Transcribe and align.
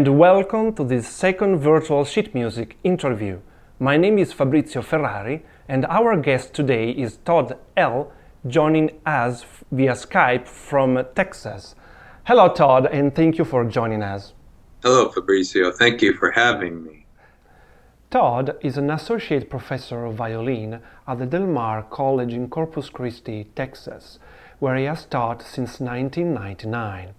and 0.00 0.18
welcome 0.18 0.72
to 0.72 0.82
this 0.82 1.06
second 1.06 1.58
virtual 1.58 2.06
sheet 2.06 2.34
music 2.34 2.78
interview. 2.82 3.38
My 3.78 3.98
name 3.98 4.16
is 4.16 4.32
Fabrizio 4.32 4.80
Ferrari 4.80 5.44
and 5.68 5.84
our 5.84 6.16
guest 6.16 6.54
today 6.54 6.88
is 6.90 7.18
Todd 7.18 7.58
Ehle, 7.76 8.10
joining 8.46 8.98
us 9.04 9.44
via 9.70 9.92
Skype 9.92 10.48
from 10.48 11.04
Texas. 11.14 11.74
Hello, 12.24 12.48
Todd, 12.48 12.86
and 12.86 13.14
thank 13.14 13.36
you 13.36 13.44
for 13.44 13.62
joining 13.66 14.02
us. 14.02 14.32
Hello, 14.82 15.10
Fabrizio. 15.10 15.70
Thank 15.70 16.00
you 16.00 16.14
for 16.14 16.30
having 16.30 16.82
me. 16.82 17.04
Todd 18.10 18.56
is 18.62 18.78
an 18.78 18.90
associate 18.90 19.50
professor 19.50 20.06
of 20.06 20.14
violin 20.14 20.80
at 21.06 21.18
the 21.18 21.26
Del 21.26 21.46
Mar 21.46 21.82
College 21.82 22.32
in 22.32 22.48
Corpus 22.48 22.88
Christi, 22.88 23.50
Texas, 23.54 24.18
where 24.60 24.76
he 24.76 24.84
has 24.84 25.04
taught 25.04 25.42
since 25.42 25.78
1999. 25.78 27.12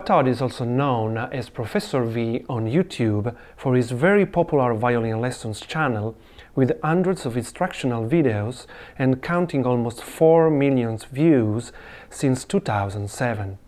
Todd 0.00 0.26
is 0.26 0.40
also 0.40 0.64
known 0.64 1.18
as 1.18 1.50
Professor 1.50 2.02
V 2.02 2.46
on 2.48 2.64
YouTube 2.64 3.36
for 3.58 3.74
his 3.76 3.90
very 3.90 4.24
popular 4.24 4.72
violin 4.72 5.20
lessons 5.20 5.60
channel 5.60 6.16
with 6.54 6.80
hundreds 6.82 7.26
of 7.26 7.36
instructional 7.36 8.08
videos 8.08 8.66
and 8.98 9.22
counting 9.22 9.66
almost 9.66 10.02
4 10.02 10.50
million 10.50 10.96
views 10.96 11.72
since 12.08 12.42
2007. 12.44 13.58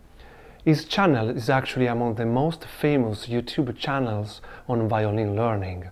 His 0.65 0.87
channel 0.87 1.29
is 1.29 1.51
actually 1.51 1.89
among 1.89 2.15
the 2.15 2.25
most 2.25 2.65
famous 2.65 3.27
YouTube 3.27 3.77
channels 3.77 4.41
on 4.67 4.89
violin 4.89 5.37
learning. 5.37 5.91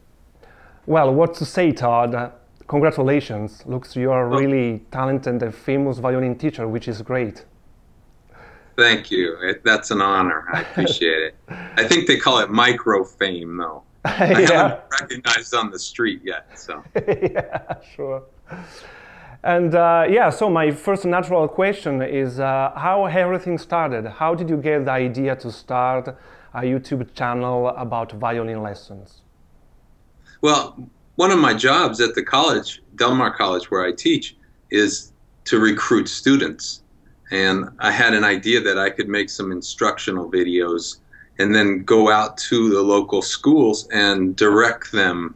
Well, 0.86 1.12
what 1.12 1.34
to 1.34 1.44
say, 1.44 1.72
Todd? 1.72 2.32
Congratulations. 2.68 3.66
Looks 3.66 3.96
you 3.96 4.10
are 4.10 4.26
really 4.26 4.82
talented 4.90 5.42
and 5.42 5.54
famous 5.54 5.98
violin 5.98 6.38
teacher, 6.38 6.66
which 6.66 6.88
is 6.88 7.02
great. 7.02 7.44
Thank 8.76 9.10
you. 9.10 9.54
That's 9.64 9.90
an 9.90 10.00
honor. 10.00 10.46
I 10.52 10.60
appreciate 10.70 11.22
it. 11.22 11.34
I 11.48 11.84
think 11.84 12.06
they 12.06 12.16
call 12.16 12.38
it 12.38 12.50
micro 12.50 13.04
fame, 13.04 13.56
though. 13.56 13.82
I 14.04 14.42
yeah. 14.42 14.52
haven't 14.52 14.82
recognized 15.00 15.54
on 15.54 15.70
the 15.70 15.78
street 15.78 16.22
yet. 16.24 16.58
So. 16.58 16.82
yeah, 17.06 17.76
sure. 17.94 18.24
And 19.44 19.74
uh, 19.74 20.06
yeah, 20.08 20.30
so 20.30 20.48
my 20.48 20.70
first 20.70 21.04
natural 21.04 21.48
question 21.48 22.02
is 22.02 22.38
uh, 22.38 22.72
how 22.76 23.06
everything 23.06 23.58
started. 23.58 24.06
How 24.06 24.34
did 24.34 24.48
you 24.48 24.56
get 24.56 24.84
the 24.84 24.92
idea 24.92 25.36
to 25.36 25.50
start 25.50 26.08
a 26.54 26.60
YouTube 26.62 27.14
channel 27.14 27.68
about 27.68 28.12
violin 28.12 28.62
lessons? 28.62 29.22
Well, 30.40 30.88
one 31.16 31.30
of 31.30 31.38
my 31.38 31.54
jobs 31.54 32.00
at 32.00 32.14
the 32.14 32.22
college, 32.22 32.82
Del 32.96 33.14
Mar 33.14 33.34
College, 33.34 33.70
where 33.70 33.84
I 33.84 33.92
teach, 33.92 34.36
is 34.70 35.12
to 35.44 35.58
recruit 35.58 36.08
students 36.08 36.81
and 37.32 37.70
I 37.78 37.90
had 37.90 38.12
an 38.12 38.24
idea 38.24 38.60
that 38.60 38.78
I 38.78 38.90
could 38.90 39.08
make 39.08 39.30
some 39.30 39.52
instructional 39.52 40.30
videos 40.30 40.98
and 41.38 41.54
then 41.54 41.82
go 41.82 42.10
out 42.10 42.36
to 42.36 42.68
the 42.68 42.82
local 42.82 43.22
schools 43.22 43.88
and 43.90 44.36
direct 44.36 44.92
them 44.92 45.34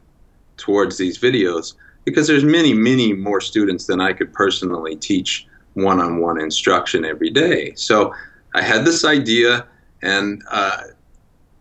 towards 0.58 0.98
these 0.98 1.18
videos 1.18 1.74
because 2.04 2.26
there's 2.28 2.44
many 2.44 2.74
many 2.74 3.14
more 3.14 3.40
students 3.40 3.86
than 3.86 4.00
I 4.00 4.12
could 4.12 4.32
personally 4.34 4.94
teach 4.94 5.46
one-on-one 5.72 6.40
instruction 6.40 7.04
every 7.04 7.30
day. 7.30 7.72
So 7.74 8.14
I 8.54 8.60
had 8.62 8.84
this 8.84 9.04
idea 9.04 9.66
and 10.02 10.42
uh, 10.50 10.82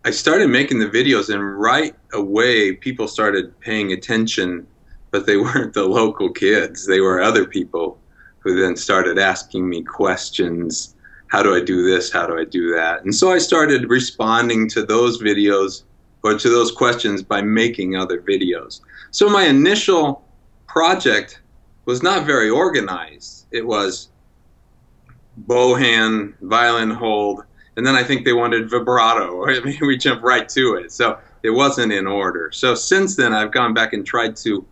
I 0.04 0.10
started 0.10 0.48
making 0.50 0.80
the 0.80 0.86
videos 0.88 1.32
and 1.32 1.58
right 1.58 1.94
away 2.12 2.74
people 2.74 3.08
started 3.08 3.58
paying 3.60 3.92
attention 3.92 4.66
but 5.10 5.24
they 5.24 5.36
weren't 5.46 5.72
the 5.72 5.84
local 5.84 6.30
kids. 6.30 6.86
They 6.86 7.00
were 7.00 7.22
other 7.22 7.46
people 7.46 7.98
who 8.46 8.60
then 8.60 8.76
started 8.76 9.18
asking 9.18 9.68
me 9.68 9.82
questions 9.82 10.94
how 11.28 11.42
do 11.42 11.56
I 11.56 11.60
do 11.60 11.84
this? 11.84 12.12
How 12.12 12.24
do 12.24 12.38
I 12.38 12.44
do 12.44 12.72
that? 12.76 13.02
And 13.02 13.12
so 13.12 13.32
I 13.32 13.38
started 13.38 13.90
responding 13.90 14.68
to 14.68 14.84
those 14.84 15.20
videos 15.20 15.82
or 16.22 16.38
to 16.38 16.48
those 16.48 16.70
questions 16.70 17.20
by 17.20 17.42
making 17.42 17.96
other 17.96 18.20
videos. 18.20 18.80
So 19.10 19.28
my 19.28 19.42
initial 19.42 20.24
project 20.68 21.40
was 21.84 22.00
not 22.00 22.26
very 22.26 22.48
organized. 22.48 23.46
It 23.50 23.66
was 23.66 24.10
bow 25.38 25.74
hand, 25.74 26.34
violin 26.42 26.90
hold, 26.90 27.42
and 27.76 27.84
then 27.84 27.96
I 27.96 28.04
think 28.04 28.24
they 28.24 28.32
wanted 28.32 28.70
vibrato. 28.70 29.46
I 29.48 29.58
mean, 29.64 29.78
we 29.80 29.96
jumped 29.96 30.22
right 30.22 30.48
to 30.50 30.74
it. 30.76 30.92
So 30.92 31.18
it 31.42 31.50
wasn't 31.50 31.92
in 31.92 32.06
order. 32.06 32.50
So 32.52 32.76
since 32.76 33.16
then, 33.16 33.32
I've 33.32 33.50
gone 33.50 33.74
back 33.74 33.92
and 33.92 34.06
tried 34.06 34.36
to 34.36 34.64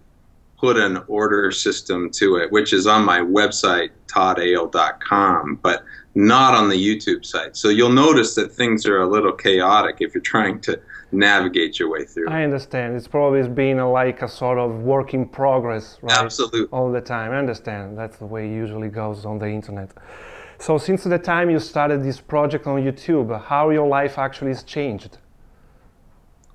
put 0.64 0.78
an 0.78 0.96
order 1.08 1.50
system 1.50 2.10
to 2.10 2.36
it, 2.36 2.50
which 2.50 2.72
is 2.72 2.86
on 2.86 3.04
my 3.04 3.18
website, 3.18 3.90
toddehle.com, 4.06 5.60
but 5.62 5.84
not 6.14 6.54
on 6.54 6.70
the 6.70 6.80
YouTube 6.88 7.22
site. 7.26 7.54
So 7.54 7.68
you'll 7.68 7.98
notice 8.06 8.34
that 8.36 8.50
things 8.50 8.86
are 8.86 9.02
a 9.02 9.06
little 9.06 9.32
chaotic 9.32 9.96
if 10.00 10.14
you're 10.14 10.22
trying 10.22 10.62
to 10.62 10.80
navigate 11.12 11.78
your 11.78 11.90
way 11.90 12.06
through. 12.06 12.30
I 12.30 12.44
understand. 12.44 12.96
It's 12.96 13.06
probably 13.06 13.46
been 13.46 13.78
a, 13.78 13.90
like 13.90 14.22
a 14.22 14.28
sort 14.42 14.58
of 14.58 14.70
work 14.92 15.12
in 15.12 15.28
progress, 15.28 15.98
right? 16.00 16.16
Absolutely. 16.16 16.64
All 16.72 16.90
the 16.90 17.02
time. 17.02 17.32
I 17.32 17.36
understand. 17.36 17.98
That's 17.98 18.16
the 18.16 18.26
way 18.34 18.46
it 18.46 18.54
usually 18.54 18.88
goes 18.88 19.26
on 19.26 19.38
the 19.38 19.48
internet. 19.48 19.90
So 20.58 20.78
since 20.78 21.04
the 21.04 21.18
time 21.18 21.50
you 21.50 21.58
started 21.58 22.02
this 22.02 22.20
project 22.20 22.66
on 22.66 22.80
YouTube, 22.80 23.28
how 23.52 23.68
your 23.68 23.86
life 23.86 24.16
actually 24.18 24.52
has 24.52 24.62
changed? 24.62 25.18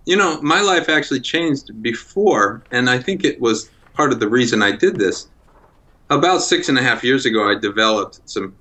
You 0.07 0.17
know, 0.17 0.41
my 0.41 0.61
life 0.61 0.89
actually 0.89 1.19
changed 1.19 1.83
before, 1.83 2.63
and 2.71 2.89
I 2.89 2.97
think 2.97 3.23
it 3.23 3.39
was 3.39 3.69
part 3.99 4.13
of 4.13 4.21
the 4.21 4.29
reason 4.29 4.63
I 4.63 4.71
did 4.71 4.95
this. 4.95 5.27
About 6.09 6.41
six 6.41 6.69
and 6.69 6.77
a 6.77 6.81
half 6.81 7.03
years 7.03 7.25
ago, 7.25 7.51
I 7.51 7.55
developed 7.59 8.21
some 8.23 8.55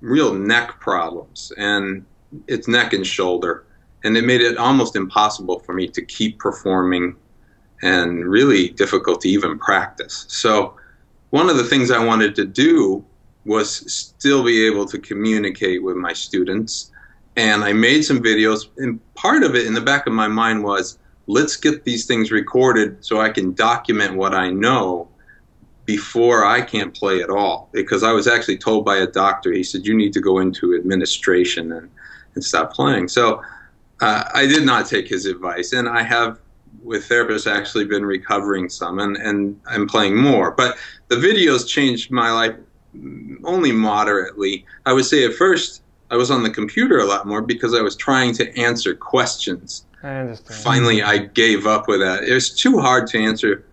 real 0.00 0.32
neck 0.32 0.78
problems, 0.78 1.50
and 1.56 2.06
it's 2.46 2.68
neck 2.68 2.92
and 2.92 3.04
shoulder, 3.04 3.64
and 4.04 4.16
it 4.16 4.24
made 4.24 4.42
it 4.42 4.56
almost 4.56 4.94
impossible 4.94 5.58
for 5.58 5.72
me 5.72 5.88
to 5.88 6.02
keep 6.04 6.38
performing, 6.38 7.16
and 7.82 8.24
really 8.26 8.68
difficult 8.68 9.20
to 9.22 9.28
even 9.28 9.58
practice. 9.58 10.24
So, 10.28 10.76
one 11.30 11.50
of 11.50 11.56
the 11.56 11.64
things 11.64 11.90
I 11.90 12.04
wanted 12.04 12.36
to 12.36 12.44
do 12.44 13.04
was 13.44 13.92
still 13.92 14.44
be 14.44 14.64
able 14.68 14.86
to 14.86 15.00
communicate 15.00 15.82
with 15.82 15.96
my 15.96 16.12
students, 16.12 16.92
and 17.34 17.64
I 17.64 17.72
made 17.72 18.02
some 18.02 18.22
videos, 18.22 18.68
and 18.76 19.00
part 19.14 19.42
of 19.42 19.56
it 19.56 19.66
in 19.66 19.74
the 19.74 19.80
back 19.80 20.06
of 20.06 20.12
my 20.12 20.28
mind 20.28 20.62
was 20.62 20.98
let's 21.26 21.56
get 21.56 21.84
these 21.84 22.06
things 22.06 22.30
recorded 22.30 23.04
so 23.04 23.20
I 23.20 23.30
can 23.30 23.52
document 23.52 24.16
what 24.16 24.34
I 24.34 24.50
know 24.50 25.08
before 25.84 26.44
I 26.44 26.60
can't 26.60 26.94
play 26.94 27.22
at 27.22 27.30
all. 27.30 27.68
Because 27.72 28.02
I 28.02 28.12
was 28.12 28.26
actually 28.26 28.58
told 28.58 28.84
by 28.84 28.98
a 28.98 29.06
doctor, 29.06 29.52
he 29.52 29.62
said, 29.62 29.86
you 29.86 29.96
need 29.96 30.12
to 30.14 30.20
go 30.20 30.38
into 30.38 30.74
administration 30.74 31.72
and, 31.72 31.90
and 32.34 32.44
stop 32.44 32.72
playing. 32.72 33.08
So 33.08 33.42
uh, 34.00 34.24
I 34.34 34.46
did 34.46 34.64
not 34.64 34.86
take 34.86 35.08
his 35.08 35.26
advice. 35.26 35.72
And 35.72 35.88
I 35.88 36.02
have, 36.02 36.38
with 36.82 37.08
therapists, 37.08 37.50
actually 37.50 37.84
been 37.84 38.04
recovering 38.04 38.68
some 38.68 38.98
and, 38.98 39.16
and 39.16 39.60
I'm 39.66 39.86
playing 39.86 40.16
more. 40.16 40.50
But 40.50 40.76
the 41.08 41.16
videos 41.16 41.66
changed 41.66 42.10
my 42.10 42.30
life 42.30 42.56
only 43.44 43.72
moderately. 43.72 44.64
I 44.86 44.92
would 44.92 45.04
say 45.04 45.24
at 45.24 45.34
first, 45.34 45.82
I 46.10 46.16
was 46.16 46.30
on 46.30 46.42
the 46.42 46.50
computer 46.50 46.98
a 46.98 47.04
lot 47.04 47.26
more 47.26 47.42
because 47.42 47.74
I 47.74 47.80
was 47.80 47.96
trying 47.96 48.32
to 48.34 48.56
answer 48.58 48.94
questions 48.94 49.86
I 50.02 50.16
understand. 50.16 50.60
Finally, 50.60 51.02
I 51.02 51.18
gave 51.18 51.66
up 51.66 51.88
with 51.88 52.00
that. 52.00 52.24
It 52.24 52.32
was 52.32 52.54
too 52.54 52.78
hard 52.78 53.06
to 53.08 53.18
answer 53.18 53.64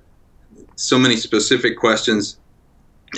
so 0.76 0.98
many 0.98 1.16
specific 1.18 1.78
questions. 1.78 2.38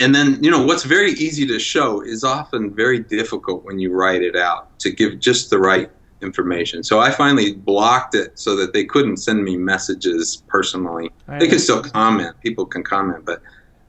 And 0.02 0.14
then, 0.14 0.44
you 0.44 0.52
know, 0.52 0.64
what's 0.64 0.84
very 0.84 1.12
easy 1.12 1.46
to 1.48 1.58
show 1.60 2.02
is 2.02 2.24
often 2.24 2.74
very 2.74 3.00
difficult 3.00 3.64
when 3.64 3.80
you 3.80 3.94
write 3.94 4.22
it 4.22 4.36
out 4.36 4.78
to 4.80 4.92
give 4.92 5.20
just 5.20 5.50
the 5.50 5.58
right 5.58 5.90
information. 6.22 6.84
So 6.84 7.00
I 7.00 7.12
finally 7.12 7.54
blocked 7.54 8.16
it 8.16 8.38
so 8.38 8.56
that 8.58 8.74
they 8.74 8.84
couldn't 8.84 9.18
send 9.18 9.44
me 9.44 9.56
messages 9.56 10.44
personally. 10.48 11.12
They 11.40 11.48
can 11.48 11.60
still 11.60 11.82
comment. 11.82 12.36
People 12.42 12.66
can 12.66 12.84
comment, 12.84 13.24
but 13.26 13.42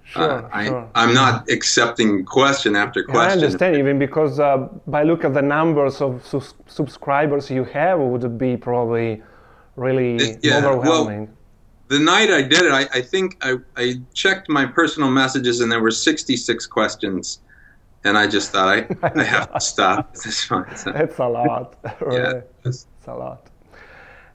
Sure, 0.08 0.49
uh, 0.53 0.64
sure. 0.64 0.91
I, 0.94 1.05
am 1.05 1.14
not 1.14 1.50
accepting 1.50 2.25
question 2.25 2.76
after 2.76 3.03
question. 3.03 3.29
I 3.29 3.32
understand, 3.32 3.76
even 3.76 3.99
because 3.99 4.38
uh, 4.38 4.69
by 4.87 5.03
look 5.03 5.25
at 5.25 5.35
the 5.35 5.43
numbers 5.43 6.00
of 6.00 6.25
su- 6.25 6.55
subscribers 6.67 7.50
you 7.50 7.64
have, 7.64 7.99
would 7.99 8.38
be 8.38 8.56
probably 8.56 9.23
really 9.75 10.38
yeah, 10.43 10.58
overwhelming. 10.58 11.26
Well, 11.26 11.37
the 11.88 11.99
night 11.99 12.31
I 12.31 12.43
did 12.43 12.62
it, 12.62 12.73
I, 12.73 12.87
I 12.94 13.00
think 13.00 13.37
I, 13.43 13.56
I, 13.76 14.00
checked 14.14 14.49
my 14.49 14.67
personal 14.67 15.11
messages 15.11 15.61
and 15.61 15.70
there 15.70 15.81
were 15.81 15.91
66 15.91 16.67
questions. 16.67 17.41
And 18.05 18.17
I 18.17 18.26
just 18.26 18.53
thought, 18.53 18.69
I, 18.69 18.87
I 19.03 19.25
have 19.25 19.53
to 19.53 19.61
stop. 19.73 20.14
It's 20.25 20.44
fine. 20.44 20.76
So. 20.76 20.93
It's 20.93 21.19
a 21.19 21.26
lot. 21.26 21.76
really. 22.00 22.17
Yeah, 22.17 22.41
it's 22.64 22.87
a 23.06 23.14
lot. 23.14 23.50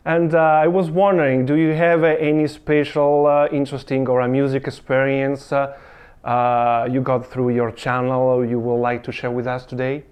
And 0.06 0.34
uh, 0.34 0.40
I 0.40 0.68
was 0.68 0.90
wondering, 0.90 1.46
do 1.46 1.56
you 1.56 1.74
have 1.74 2.04
uh, 2.04 2.08
any 2.20 2.48
special, 2.48 3.28
uh, 3.28 3.48
interesting, 3.52 4.08
or 4.08 4.22
a 4.22 4.28
music 4.28 4.66
experience 4.66 5.52
uh, 5.52 5.78
uh, 6.24 6.88
you 6.92 7.02
got 7.02 7.26
through 7.26 7.54
your 7.54 7.72
channel 7.72 8.22
or 8.22 8.46
you 8.46 8.60
would 8.60 8.82
like 8.82 9.04
to 9.04 9.12
share 9.12 9.32
with 9.32 9.46
us 9.46 9.64
today? 9.66 10.04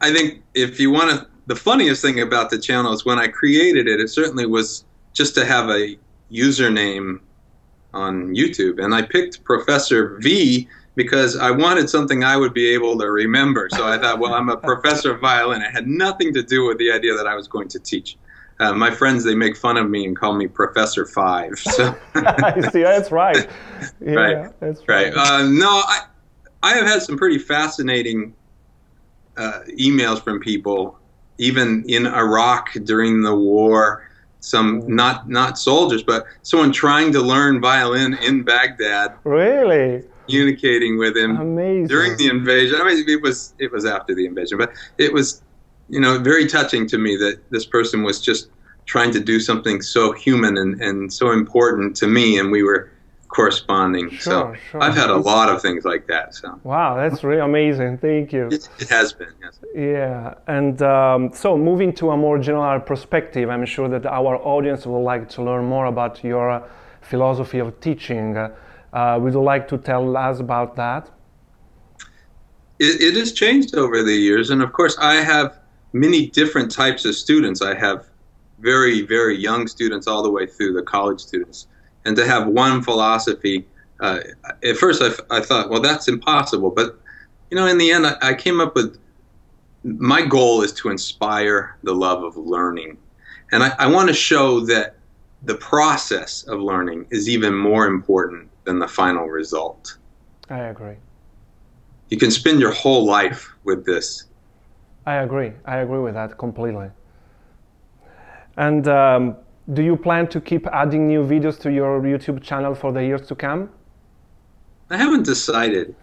I 0.00 0.12
think 0.12 0.42
if 0.54 0.80
you 0.80 0.90
want 0.90 1.10
to, 1.10 1.26
the 1.46 1.54
funniest 1.54 2.02
thing 2.02 2.20
about 2.20 2.50
the 2.50 2.58
channel 2.58 2.92
is 2.92 3.04
when 3.04 3.18
I 3.18 3.28
created 3.28 3.86
it, 3.86 4.00
it 4.00 4.08
certainly 4.08 4.46
was 4.46 4.84
just 5.12 5.34
to 5.36 5.44
have 5.44 5.68
a 5.68 5.96
username 6.32 7.20
on 7.92 8.34
YouTube. 8.34 8.82
And 8.82 8.94
I 8.94 9.02
picked 9.02 9.44
Professor 9.44 10.18
V 10.20 10.68
because 11.02 11.34
I 11.34 11.50
wanted 11.50 11.88
something 11.88 12.24
I 12.24 12.36
would 12.36 12.52
be 12.52 12.74
able 12.74 12.98
to 12.98 13.10
remember. 13.10 13.70
So 13.70 13.86
I 13.86 13.96
thought, 13.96 14.18
well, 14.18 14.34
I'm 14.34 14.50
a 14.50 14.56
professor 14.58 15.14
of 15.14 15.20
violin. 15.20 15.62
It 15.62 15.70
had 15.70 15.86
nothing 15.86 16.34
to 16.34 16.42
do 16.42 16.66
with 16.66 16.76
the 16.76 16.92
idea 16.92 17.14
that 17.14 17.26
I 17.26 17.34
was 17.34 17.48
going 17.48 17.68
to 17.68 17.78
teach. 17.78 18.18
Uh, 18.58 18.74
my 18.74 18.90
friends 18.90 19.24
they 19.24 19.34
make 19.34 19.56
fun 19.56 19.78
of 19.78 19.88
me 19.88 20.04
and 20.04 20.14
call 20.14 20.34
me 20.34 20.46
Professor 20.46 21.06
Five. 21.06 21.52
So 21.58 21.96
I 22.14 22.60
see, 22.70 22.82
that's 22.82 23.10
right. 23.10 23.48
Yeah, 24.04 24.12
right, 24.12 24.60
that's 24.60 24.86
right. 24.86 25.14
Uh, 25.14 25.48
no, 25.48 25.70
I 25.70 26.02
I 26.62 26.74
have 26.74 26.86
had 26.86 27.00
some 27.00 27.16
pretty 27.16 27.38
fascinating 27.38 28.34
uh, 29.38 29.60
emails 29.78 30.22
from 30.22 30.38
people, 30.38 30.98
even 31.38 31.82
in 31.88 32.06
Iraq 32.06 32.74
during 32.84 33.22
the 33.22 33.34
war. 33.34 34.06
Some 34.40 34.82
not 34.86 35.30
not 35.30 35.58
soldiers, 35.58 36.02
but 36.02 36.26
someone 36.42 36.72
trying 36.72 37.10
to 37.12 37.22
learn 37.22 37.62
violin 37.62 38.12
in 38.22 38.42
Baghdad. 38.42 39.14
Really? 39.24 40.04
Communicating 40.30 40.98
with 40.98 41.16
him 41.16 41.36
Amazing. 41.36 41.86
during 41.88 42.16
the 42.16 42.28
invasion. 42.28 42.80
I 42.80 42.84
mean, 42.84 43.04
it 43.08 43.22
was 43.22 43.54
it 43.58 43.70
was 43.72 43.84
after 43.84 44.14
the 44.14 44.26
invasion, 44.26 44.58
but 44.58 44.72
it 44.98 45.12
was, 45.12 45.42
you 45.88 46.00
know, 46.00 46.18
very 46.18 46.46
touching 46.46 46.86
to 46.88 46.98
me 46.98 47.16
that 47.16 47.40
this 47.50 47.66
person 47.66 48.02
was 48.02 48.20
just 48.20 48.50
trying 48.86 49.12
to 49.12 49.20
do 49.20 49.38
something 49.38 49.82
so 49.82 50.12
human 50.12 50.56
and, 50.56 50.80
and 50.80 51.12
so 51.12 51.30
important 51.30 51.96
to 51.96 52.06
me, 52.06 52.38
and 52.38 52.50
we 52.50 52.62
were 52.62 52.90
corresponding. 53.28 54.10
Sure, 54.10 54.18
so 54.18 54.54
sure. 54.70 54.82
I've 54.82 54.96
had 54.96 55.10
a 55.10 55.16
lot 55.16 55.48
of 55.48 55.62
things 55.62 55.84
like 55.84 56.06
that. 56.08 56.34
So 56.34 56.60
Wow, 56.64 56.96
that's 56.96 57.22
really 57.22 57.40
amazing. 57.40 57.98
Thank 57.98 58.32
you. 58.32 58.48
it, 58.48 58.68
it 58.78 58.88
has 58.88 59.12
been. 59.12 59.32
Yes. 59.40 59.58
Yeah, 59.74 60.34
and 60.46 60.82
um, 60.82 61.32
so 61.32 61.56
moving 61.56 61.92
to 61.94 62.10
a 62.10 62.16
more 62.16 62.38
general 62.38 62.80
perspective, 62.80 63.48
I'm 63.48 63.64
sure 63.64 63.88
that 63.88 64.04
our 64.06 64.36
audience 64.36 64.86
would 64.86 65.04
like 65.12 65.28
to 65.30 65.42
learn 65.42 65.64
more 65.66 65.86
about 65.86 66.24
your 66.24 66.50
uh, 66.50 66.62
philosophy 67.02 67.60
of 67.60 67.80
teaching. 67.80 68.36
Uh, 68.92 69.18
would 69.20 69.32
you 69.32 69.42
like 69.42 69.68
to 69.68 69.78
tell 69.78 70.16
us 70.16 70.40
about 70.40 70.76
that? 70.76 71.08
It, 72.78 73.00
it 73.00 73.14
has 73.16 73.32
changed 73.32 73.74
over 73.74 74.02
the 74.02 74.14
years, 74.14 74.50
and 74.50 74.62
of 74.62 74.72
course, 74.72 74.96
I 75.00 75.16
have 75.16 75.58
many 75.92 76.26
different 76.26 76.70
types 76.70 77.04
of 77.04 77.14
students. 77.14 77.62
I 77.62 77.74
have 77.74 78.06
very, 78.58 79.02
very 79.02 79.36
young 79.36 79.66
students 79.66 80.06
all 80.06 80.22
the 80.22 80.30
way 80.30 80.46
through 80.46 80.72
the 80.72 80.82
college 80.82 81.20
students, 81.20 81.66
and 82.04 82.16
to 82.16 82.26
have 82.26 82.46
one 82.46 82.82
philosophy. 82.82 83.66
Uh, 84.00 84.20
at 84.64 84.76
first, 84.76 85.02
I, 85.02 85.36
I 85.36 85.40
thought, 85.40 85.68
well, 85.68 85.80
that's 85.80 86.08
impossible, 86.08 86.70
but 86.70 86.98
you 87.50 87.56
know, 87.56 87.66
in 87.66 87.78
the 87.78 87.90
end, 87.90 88.06
I, 88.06 88.16
I 88.22 88.34
came 88.34 88.60
up 88.60 88.74
with 88.74 88.98
my 89.82 90.24
goal 90.24 90.62
is 90.62 90.72
to 90.74 90.90
inspire 90.90 91.76
the 91.82 91.94
love 91.94 92.22
of 92.22 92.36
learning. 92.36 92.98
And 93.52 93.62
I, 93.62 93.72
I 93.78 93.86
want 93.86 94.08
to 94.08 94.14
show 94.14 94.60
that 94.66 94.96
the 95.42 95.54
process 95.54 96.42
of 96.44 96.60
learning 96.60 97.06
is 97.10 97.28
even 97.28 97.54
more 97.54 97.86
important 97.86 98.49
than 98.70 98.78
the 98.78 98.92
final 99.02 99.26
result. 99.26 99.98
I 100.48 100.60
agree. 100.74 100.98
You 102.08 102.18
can 102.18 102.30
spend 102.30 102.60
your 102.60 102.74
whole 102.82 103.04
life 103.04 103.42
with 103.64 103.84
this. 103.84 104.06
I 105.06 105.16
agree. 105.26 105.52
I 105.64 105.76
agree 105.78 106.02
with 106.06 106.14
that 106.14 106.38
completely. 106.38 106.88
And 108.56 108.86
um, 108.88 109.36
do 109.74 109.82
you 109.82 109.96
plan 109.96 110.28
to 110.28 110.40
keep 110.40 110.66
adding 110.68 111.08
new 111.08 111.22
videos 111.24 111.58
to 111.64 111.72
your 111.72 112.00
YouTube 112.00 112.42
channel 112.42 112.74
for 112.74 112.92
the 112.92 113.02
years 113.04 113.26
to 113.28 113.34
come? 113.34 113.70
I 114.90 114.96
haven't 114.96 115.24
decided. 115.24 115.94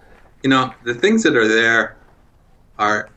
You 0.43 0.49
know, 0.49 0.73
the 0.83 0.93
things 0.93 1.23
that 1.23 1.35
are 1.35 1.47
there 1.47 1.97
are 2.77 3.09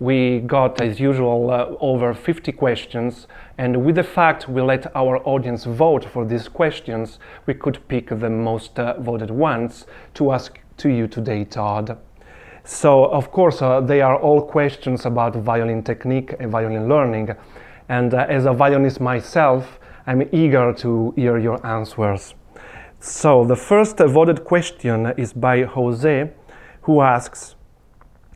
We 0.00 0.40
got, 0.40 0.80
as 0.80 0.98
usual, 0.98 1.50
uh, 1.50 1.76
over 1.78 2.14
50 2.14 2.52
questions, 2.52 3.26
and 3.58 3.84
with 3.84 3.96
the 3.96 4.02
fact 4.02 4.48
we 4.48 4.62
let 4.62 4.96
our 4.96 5.18
audience 5.28 5.64
vote 5.64 6.06
for 6.06 6.24
these 6.24 6.48
questions, 6.48 7.18
we 7.46 7.54
could 7.54 7.86
pick 7.86 8.08
the 8.08 8.30
most 8.30 8.78
uh, 8.78 8.98
voted 8.98 9.30
ones 9.30 9.86
to 10.14 10.32
ask 10.32 10.58
to 10.80 10.88
you 10.88 11.06
today, 11.06 11.44
Todd. 11.44 11.96
So, 12.64 13.06
of 13.06 13.30
course, 13.30 13.62
uh, 13.62 13.80
they 13.80 14.00
are 14.00 14.18
all 14.20 14.42
questions 14.42 15.06
about 15.06 15.36
violin 15.36 15.82
technique 15.82 16.34
and 16.38 16.50
violin 16.50 16.88
learning, 16.88 17.34
and 17.88 18.12
uh, 18.12 18.26
as 18.28 18.44
a 18.44 18.52
violinist 18.52 19.00
myself, 19.00 19.78
I'm 20.06 20.28
eager 20.32 20.72
to 20.74 21.12
hear 21.16 21.38
your 21.38 21.64
answers. 21.66 22.34
So 23.00 23.44
the 23.44 23.56
first 23.56 23.98
voted 23.98 24.44
question 24.44 25.06
is 25.16 25.32
by 25.32 25.62
Jose, 25.62 26.30
who 26.82 27.00
asks, 27.00 27.54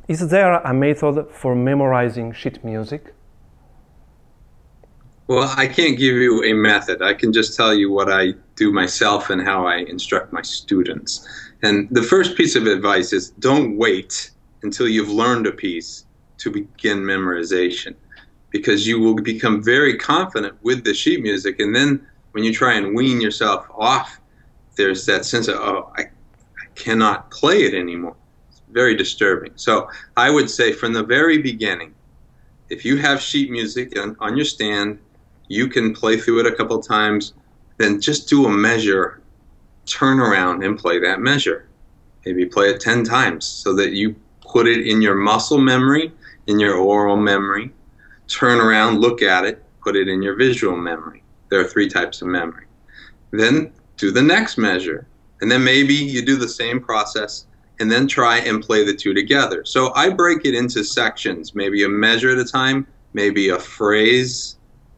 is 0.08 0.28
there 0.28 0.54
a 0.54 0.72
method 0.72 1.26
for 1.30 1.54
memorizing 1.54 2.32
sheet 2.32 2.64
music? 2.64 3.14
Well, 5.26 5.54
I 5.56 5.66
can't 5.66 5.96
give 5.96 6.16
you 6.16 6.44
a 6.44 6.52
method. 6.52 7.00
I 7.00 7.14
can 7.14 7.32
just 7.32 7.56
tell 7.56 7.72
you 7.74 7.90
what 7.90 8.12
I 8.12 8.34
do 8.56 8.70
myself 8.70 9.30
and 9.30 9.40
how 9.40 9.66
I 9.66 9.76
instruct 9.76 10.34
my 10.34 10.42
students. 10.42 11.26
And 11.62 11.88
the 11.90 12.02
first 12.02 12.36
piece 12.36 12.56
of 12.56 12.66
advice 12.66 13.14
is 13.14 13.30
don't 13.30 13.78
wait 13.78 14.30
until 14.62 14.86
you've 14.86 15.08
learned 15.08 15.46
a 15.46 15.52
piece 15.52 16.04
to 16.38 16.50
begin 16.50 16.98
memorization 16.98 17.94
because 18.50 18.86
you 18.86 19.00
will 19.00 19.14
become 19.14 19.62
very 19.62 19.96
confident 19.96 20.58
with 20.62 20.84
the 20.84 20.92
sheet 20.92 21.22
music. 21.22 21.58
And 21.58 21.74
then 21.74 22.06
when 22.32 22.44
you 22.44 22.52
try 22.52 22.74
and 22.74 22.94
wean 22.94 23.18
yourself 23.18 23.66
off, 23.74 24.20
there's 24.76 25.06
that 25.06 25.24
sense 25.24 25.48
of, 25.48 25.56
oh, 25.56 25.90
I, 25.96 26.02
I 26.02 26.66
cannot 26.74 27.30
play 27.30 27.62
it 27.62 27.72
anymore. 27.72 28.16
It's 28.50 28.60
very 28.68 28.94
disturbing. 28.94 29.52
So 29.56 29.88
I 30.18 30.28
would 30.28 30.50
say 30.50 30.72
from 30.72 30.92
the 30.92 31.02
very 31.02 31.38
beginning, 31.38 31.94
if 32.68 32.84
you 32.84 32.98
have 32.98 33.22
sheet 33.22 33.50
music 33.50 33.98
on, 33.98 34.16
on 34.20 34.36
your 34.36 34.44
stand, 34.44 34.98
you 35.54 35.68
can 35.68 35.94
play 35.94 36.16
through 36.16 36.40
it 36.40 36.46
a 36.46 36.54
couple 36.54 36.80
times, 36.80 37.32
then 37.78 38.00
just 38.00 38.28
do 38.28 38.46
a 38.46 38.50
measure, 38.50 39.20
turn 39.86 40.18
around 40.20 40.64
and 40.64 40.78
play 40.78 40.98
that 40.98 41.20
measure. 41.20 41.66
Maybe 42.26 42.46
play 42.46 42.70
it 42.70 42.80
10 42.80 43.04
times 43.04 43.44
so 43.46 43.74
that 43.74 43.92
you 43.92 44.16
put 44.40 44.66
it 44.66 44.86
in 44.86 45.00
your 45.00 45.14
muscle 45.14 45.58
memory, 45.58 46.12
in 46.46 46.58
your 46.58 46.76
oral 46.76 47.16
memory, 47.16 47.70
turn 48.28 48.60
around, 48.60 49.00
look 49.00 49.22
at 49.22 49.44
it, 49.44 49.62
put 49.82 49.96
it 49.96 50.08
in 50.08 50.22
your 50.22 50.36
visual 50.36 50.76
memory. 50.76 51.22
There 51.50 51.60
are 51.60 51.68
three 51.68 51.88
types 51.88 52.22
of 52.22 52.28
memory. 52.28 52.66
Then 53.30 53.72
do 53.96 54.10
the 54.10 54.22
next 54.22 54.58
measure. 54.58 55.06
And 55.40 55.50
then 55.50 55.62
maybe 55.62 55.94
you 55.94 56.24
do 56.24 56.36
the 56.36 56.48
same 56.48 56.80
process 56.80 57.46
and 57.80 57.90
then 57.90 58.06
try 58.06 58.38
and 58.38 58.62
play 58.62 58.84
the 58.84 58.94
two 58.94 59.12
together. 59.12 59.64
So 59.64 59.92
I 59.94 60.08
break 60.10 60.44
it 60.44 60.54
into 60.54 60.84
sections, 60.84 61.54
maybe 61.54 61.84
a 61.84 61.88
measure 61.88 62.30
at 62.30 62.38
a 62.38 62.44
time, 62.44 62.86
maybe 63.12 63.48
a 63.48 63.58
phrase, 63.58 64.56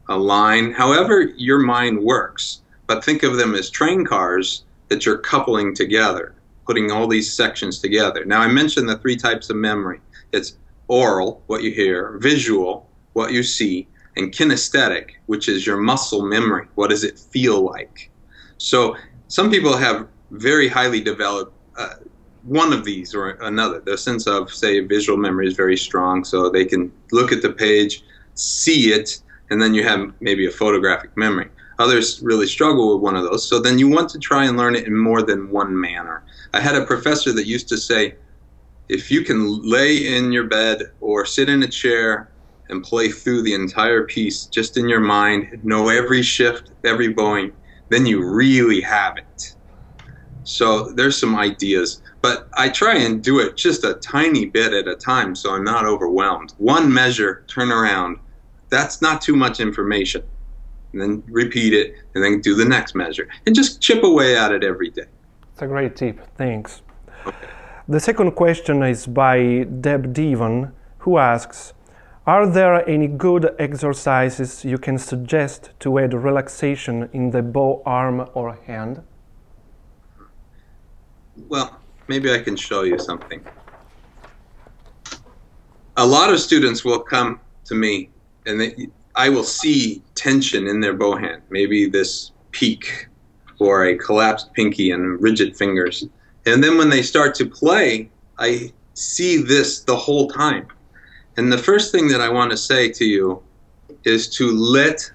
a 0.09 0.17
line, 0.17 0.71
however 0.71 1.21
your 1.37 1.59
mind 1.59 1.99
works. 1.99 2.61
But 2.87 3.03
think 3.03 3.23
of 3.23 3.35
them 3.35 3.53
as 3.55 3.69
train 3.69 4.05
cars 4.05 4.63
that 4.87 5.05
you're 5.05 5.17
coupling 5.17 5.75
together, 5.75 6.33
putting 6.65 6.91
all 6.91 7.07
these 7.07 7.31
sections 7.31 7.79
together. 7.79 8.23
Now, 8.25 8.41
I 8.41 8.47
mentioned 8.47 8.87
the 8.87 8.97
three 8.97 9.17
types 9.17 9.49
of 9.49 9.57
memory 9.57 9.99
it's 10.31 10.57
oral, 10.87 11.41
what 11.47 11.63
you 11.63 11.71
hear, 11.71 12.17
visual, 12.19 12.89
what 13.13 13.31
you 13.31 13.43
see, 13.43 13.87
and 14.17 14.31
kinesthetic, 14.31 15.11
which 15.27 15.47
is 15.47 15.65
your 15.65 15.77
muscle 15.77 16.21
memory. 16.25 16.67
What 16.75 16.89
does 16.89 17.03
it 17.03 17.17
feel 17.17 17.61
like? 17.61 18.09
So 18.57 18.95
some 19.27 19.49
people 19.49 19.75
have 19.77 20.07
very 20.31 20.67
highly 20.67 21.01
developed 21.01 21.53
uh, 21.77 21.95
one 22.43 22.73
of 22.73 22.83
these 22.83 23.13
or 23.13 23.31
another. 23.41 23.79
The 23.79 23.97
sense 23.97 24.27
of, 24.27 24.51
say, 24.51 24.79
visual 24.79 25.17
memory 25.17 25.47
is 25.47 25.53
very 25.53 25.77
strong, 25.77 26.23
so 26.23 26.49
they 26.49 26.65
can 26.65 26.91
look 27.11 27.31
at 27.31 27.41
the 27.41 27.51
page, 27.51 28.03
see 28.35 28.91
it, 28.91 29.21
and 29.49 29.61
then 29.61 29.73
you 29.73 29.83
have 29.83 30.13
maybe 30.19 30.45
a 30.45 30.51
photographic 30.51 31.15
memory. 31.15 31.49
Others 31.79 32.21
really 32.23 32.47
struggle 32.47 32.93
with 32.93 33.03
one 33.03 33.15
of 33.15 33.23
those, 33.23 33.47
so 33.47 33.59
then 33.59 33.77
you 33.77 33.87
want 33.87 34.09
to 34.09 34.19
try 34.19 34.45
and 34.45 34.57
learn 34.57 34.75
it 34.75 34.87
in 34.87 34.97
more 34.97 35.21
than 35.21 35.51
one 35.51 35.79
manner. 35.79 36.23
I 36.53 36.59
had 36.59 36.75
a 36.75 36.85
professor 36.85 37.31
that 37.33 37.45
used 37.45 37.69
to 37.69 37.77
say, 37.77 38.15
if 38.89 39.11
you 39.11 39.23
can 39.23 39.61
lay 39.69 40.15
in 40.15 40.31
your 40.31 40.45
bed 40.45 40.81
or 41.01 41.25
sit 41.25 41.49
in 41.49 41.61
a 41.63 41.67
chair 41.67 42.31
and 42.69 42.83
play 42.83 43.09
through 43.09 43.43
the 43.43 43.53
entire 43.53 44.03
piece 44.03 44.45
just 44.45 44.77
in 44.77 44.89
your 44.89 44.99
mind, 44.99 45.59
know 45.63 45.89
every 45.89 46.21
shift, 46.21 46.71
every 46.83 47.09
bowing, 47.09 47.51
then 47.89 48.05
you 48.05 48.23
really 48.25 48.81
have 48.81 49.17
it. 49.17 49.55
So 50.43 50.93
there's 50.93 51.19
some 51.19 51.35
ideas, 51.35 52.01
but 52.21 52.49
I 52.53 52.69
try 52.69 52.95
and 52.95 53.21
do 53.21 53.39
it 53.39 53.57
just 53.57 53.83
a 53.83 53.95
tiny 53.95 54.45
bit 54.45 54.73
at 54.73 54.87
a 54.87 54.95
time 54.95 55.35
so 55.35 55.53
I'm 55.53 55.63
not 55.65 55.85
overwhelmed. 55.85 56.53
One 56.57 56.91
measure, 56.91 57.43
turn 57.47 57.71
around. 57.71 58.17
That's 58.69 59.01
not 59.01 59.21
too 59.21 59.35
much 59.35 59.59
information. 59.59 60.23
And 60.93 61.01
then 61.01 61.23
repeat 61.27 61.73
it 61.73 61.95
and 62.15 62.23
then 62.23 62.41
do 62.41 62.55
the 62.55 62.65
next 62.65 62.95
measure 62.95 63.27
and 63.45 63.53
just 63.53 63.81
chip 63.81 64.03
away 64.03 64.37
at 64.37 64.51
it 64.51 64.63
every 64.63 64.89
day. 64.89 65.05
It's 65.53 65.61
a 65.61 65.67
great 65.67 65.95
tip. 65.95 66.19
Thanks. 66.37 66.81
The 67.89 67.99
second 67.99 68.31
question 68.31 68.83
is 68.83 69.07
by 69.07 69.63
Deb 69.63 70.13
Devon, 70.13 70.73
who 70.99 71.17
asks 71.17 71.73
Are 72.25 72.45
there 72.45 72.87
any 72.87 73.07
good 73.07 73.55
exercises 73.59 74.65
you 74.65 74.77
can 74.77 74.97
suggest 74.97 75.71
to 75.79 75.97
aid 75.97 76.13
relaxation 76.13 77.09
in 77.13 77.31
the 77.31 77.41
bow 77.41 77.81
arm 77.85 78.29
or 78.33 78.59
hand? 78.65 79.03
Well, 81.47 81.79
maybe 82.07 82.31
I 82.33 82.39
can 82.39 82.55
show 82.55 82.83
you 82.83 82.99
something. 82.99 83.41
A 85.95 86.05
lot 86.05 86.31
of 86.31 86.39
students 86.39 86.83
will 86.83 86.99
come 86.99 87.39
to 87.65 87.75
me 87.75 88.09
and 88.47 88.59
they, 88.59 88.87
I 89.15 89.29
will 89.29 89.43
see 89.43 90.01
tension 90.15 90.67
in 90.67 90.79
their 90.79 90.93
bow 90.93 91.15
hand, 91.15 91.41
maybe 91.49 91.87
this 91.87 92.31
peak 92.51 93.07
or 93.59 93.85
a 93.85 93.97
collapsed 93.97 94.53
pinky 94.53 94.91
and 94.91 95.21
rigid 95.21 95.55
fingers. 95.55 96.07
And 96.45 96.63
then 96.63 96.77
when 96.77 96.89
they 96.89 97.01
start 97.01 97.35
to 97.35 97.45
play, 97.45 98.09
I 98.39 98.71
see 98.93 99.37
this 99.37 99.81
the 99.81 99.95
whole 99.95 100.29
time. 100.29 100.67
And 101.35 101.51
the 101.51 101.57
first 101.57 101.91
thing 101.91 102.07
that 102.07 102.21
I 102.21 102.29
want 102.29 102.51
to 102.51 102.57
say 102.57 102.89
to 102.93 103.05
you 103.05 103.43
is 104.03 104.29
to 104.37 104.51
let 104.51 105.11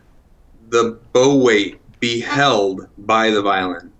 the 0.68 0.98
bow 1.12 1.36
weight 1.36 1.80
be 2.00 2.20
held 2.20 2.88
by 2.98 3.30
the 3.30 3.42
violin. 3.42 3.92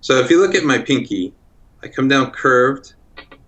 So 0.00 0.18
if 0.18 0.30
you 0.30 0.40
look 0.40 0.54
at 0.54 0.64
my 0.64 0.78
pinky, 0.78 1.34
I 1.82 1.88
come 1.88 2.08
down 2.08 2.30
curved, 2.30 2.94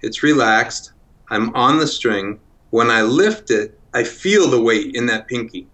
it's 0.02 0.22
relaxed, 0.22 0.92
I'm 1.30 1.54
on 1.54 1.78
the 1.78 1.86
string. 1.86 2.40
When 2.70 2.90
I 2.90 3.02
lift 3.02 3.50
it, 3.50 3.79
I 3.94 4.04
feel 4.04 4.48
the 4.48 4.60
weight 4.60 4.94
in 4.94 5.06
that 5.06 5.26
pinky. 5.26 5.66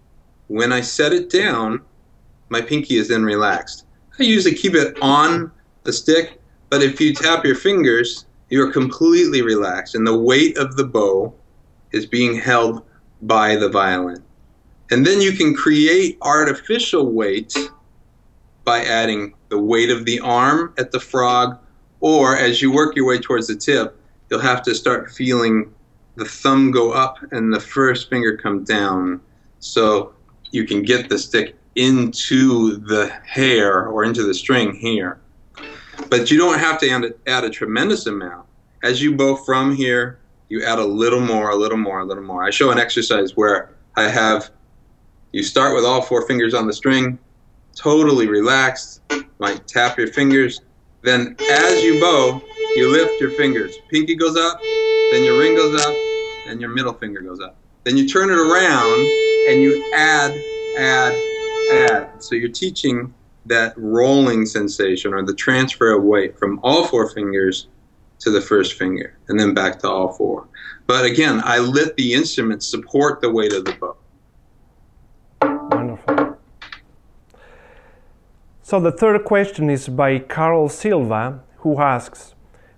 When 0.47 0.71
I 0.71 0.81
set 0.81 1.13
it 1.13 1.29
down, 1.29 1.81
my 2.49 2.61
pinky 2.61 2.95
is 2.95 3.07
then 3.09 3.23
relaxed. 3.23 3.85
I 4.19 4.23
usually 4.23 4.55
keep 4.55 4.73
it 4.73 4.97
on 5.01 5.51
the 5.83 5.93
stick, 5.93 6.39
but 6.69 6.81
if 6.81 6.99
you 6.99 7.13
tap 7.13 7.45
your 7.45 7.55
fingers, 7.55 8.25
you're 8.49 8.71
completely 8.71 9.41
relaxed, 9.41 9.95
and 9.95 10.07
the 10.07 10.17
weight 10.17 10.57
of 10.57 10.75
the 10.75 10.85
bow 10.85 11.33
is 11.91 12.05
being 12.05 12.35
held 12.35 12.83
by 13.21 13.55
the 13.55 13.69
violin. 13.69 14.23
And 14.89 15.05
then 15.05 15.21
you 15.21 15.33
can 15.33 15.53
create 15.53 16.17
artificial 16.21 17.11
weight 17.11 17.53
by 18.63 18.83
adding 18.83 19.33
the 19.49 19.59
weight 19.59 19.89
of 19.89 20.05
the 20.05 20.19
arm 20.21 20.73
at 20.77 20.91
the 20.91 20.99
frog 20.99 21.57
or 21.99 22.37
as 22.37 22.61
you 22.61 22.71
work 22.71 22.95
your 22.95 23.05
way 23.05 23.19
towards 23.19 23.47
the 23.47 23.55
tip, 23.55 23.99
you'll 24.29 24.39
have 24.39 24.61
to 24.63 24.75
start 24.75 25.11
feeling 25.11 25.73
the 26.17 26.25
thumb 26.25 26.71
go 26.71 26.91
up 26.91 27.19
and 27.31 27.53
the 27.53 27.59
first 27.59 28.09
finger 28.09 28.35
come 28.35 28.63
down. 28.63 29.21
So 29.59 30.13
you 30.51 30.65
can 30.65 30.81
get 30.81 31.09
the 31.09 31.17
stick 31.17 31.55
into 31.75 32.77
the 32.77 33.07
hair 33.23 33.87
or 33.87 34.03
into 34.03 34.23
the 34.23 34.33
string 34.33 34.73
here. 34.73 35.19
But 36.09 36.31
you 36.31 36.37
don't 36.37 36.59
have 36.59 36.79
to 36.79 36.89
add 36.89 37.03
a, 37.05 37.13
add 37.27 37.43
a 37.43 37.49
tremendous 37.49 38.07
amount. 38.07 38.47
As 38.83 39.01
you 39.01 39.15
bow 39.15 39.35
from 39.35 39.75
here, 39.75 40.19
you 40.49 40.63
add 40.63 40.79
a 40.79 40.85
little 40.85 41.19
more, 41.19 41.51
a 41.51 41.55
little 41.55 41.77
more, 41.77 41.99
a 41.99 42.05
little 42.05 42.23
more. 42.23 42.43
I 42.43 42.49
show 42.49 42.71
an 42.71 42.79
exercise 42.79 43.35
where 43.35 43.75
I 43.95 44.03
have 44.03 44.49
you 45.33 45.43
start 45.43 45.75
with 45.75 45.85
all 45.85 46.01
four 46.01 46.25
fingers 46.25 46.53
on 46.53 46.65
the 46.65 46.73
string, 46.73 47.19
totally 47.75 48.27
relaxed. 48.27 49.01
Might 49.39 49.67
tap 49.67 49.97
your 49.97 50.07
fingers, 50.07 50.61
then 51.03 51.35
as 51.39 51.83
you 51.83 51.99
bow, 51.99 52.41
you 52.75 52.91
lift 52.91 53.21
your 53.21 53.31
fingers. 53.31 53.75
Pinky 53.89 54.15
goes 54.15 54.35
up, 54.35 54.59
then 55.11 55.23
your 55.23 55.37
ring 55.37 55.55
goes 55.55 55.79
up, 55.85 55.93
and 56.47 56.61
your 56.61 56.69
middle 56.69 56.93
finger 56.93 57.21
goes 57.21 57.39
up. 57.39 57.55
Then 57.83 57.97
you 57.97 58.07
turn 58.07 58.29
it 58.29 58.37
around 58.37 58.99
and 59.49 59.61
you 59.61 59.91
add, 59.93 60.31
add, 60.77 61.13
add. 61.71 62.23
So 62.23 62.35
you're 62.35 62.49
teaching 62.49 63.13
that 63.45 63.73
rolling 63.77 64.45
sensation 64.45 65.13
or 65.13 65.23
the 65.23 65.33
transfer 65.33 65.93
of 65.93 66.03
weight 66.03 66.37
from 66.37 66.59
all 66.63 66.85
four 66.85 67.09
fingers 67.09 67.67
to 68.19 68.31
the 68.31 68.41
first 68.41 68.73
finger 68.73 69.17
and 69.27 69.39
then 69.39 69.53
back 69.53 69.79
to 69.79 69.89
all 69.89 70.11
four. 70.13 70.47
But 70.85 71.05
again, 71.05 71.41
I 71.43 71.59
let 71.59 71.95
the 71.95 72.13
instrument 72.13 72.63
support 72.63 73.21
the 73.21 73.31
weight 73.31 73.53
of 73.53 73.65
the 73.65 73.73
bow. 73.73 73.95
Wonderful. 75.41 76.37
So 78.61 78.79
the 78.79 78.91
third 78.91 79.23
question 79.23 79.69
is 79.69 79.87
by 79.87 80.19
Carl 80.19 80.67
Silva, 80.67 81.41
who 81.59 81.79
asks, 81.79 82.35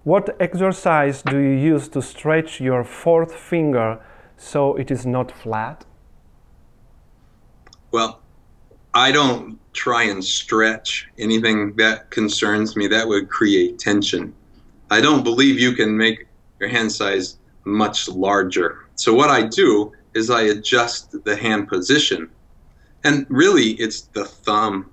What 0.10 0.36
exercise 0.40 1.22
do 1.22 1.38
you 1.38 1.56
use 1.74 1.88
to 1.90 2.02
stretch 2.02 2.60
your 2.60 2.84
fourth 2.84 3.32
finger 3.36 4.00
so 4.38 4.76
it 4.76 4.90
is 4.90 5.06
not 5.06 5.30
flat? 5.32 5.86
Well, 7.92 8.20
I 8.96 9.12
don't 9.12 9.60
try 9.74 10.06
and 10.06 10.26
stretch 10.26 11.08
anything 11.20 11.76
that 11.76 12.10
concerns 12.10 12.76
me. 12.76 12.88
That 12.88 13.08
would 13.08 13.30
create 13.30 13.78
tension. 13.78 14.34
I 14.90 15.00
don't 15.00 15.24
believe 15.24 15.60
you 15.60 15.74
can 15.74 15.96
make 15.96 16.26
your 16.60 16.70
hand 16.70 16.92
size 16.92 17.38
much 17.66 18.10
larger. 18.10 18.88
So, 18.96 19.14
what 19.14 19.30
I 19.30 19.44
do 19.44 19.94
is 20.16 20.32
I 20.32 20.42
adjust 20.56 21.24
the 21.24 21.36
hand 21.36 21.68
position. 21.68 22.32
And 23.04 23.28
really, 23.30 23.74
it's 23.74 24.02
the 24.18 24.26
thumb 24.26 24.90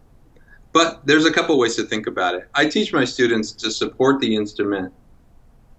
but 0.76 1.00
there's 1.06 1.25
a 1.25 1.32
couple 1.32 1.58
ways 1.58 1.75
to 1.76 1.85
think 1.85 2.06
about 2.06 2.35
it. 2.35 2.50
I 2.54 2.66
teach 2.66 2.92
my 2.92 3.06
students 3.06 3.50
to 3.52 3.70
support 3.70 4.20
the 4.20 4.37
instrument 4.37 4.92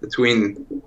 between 0.01 0.84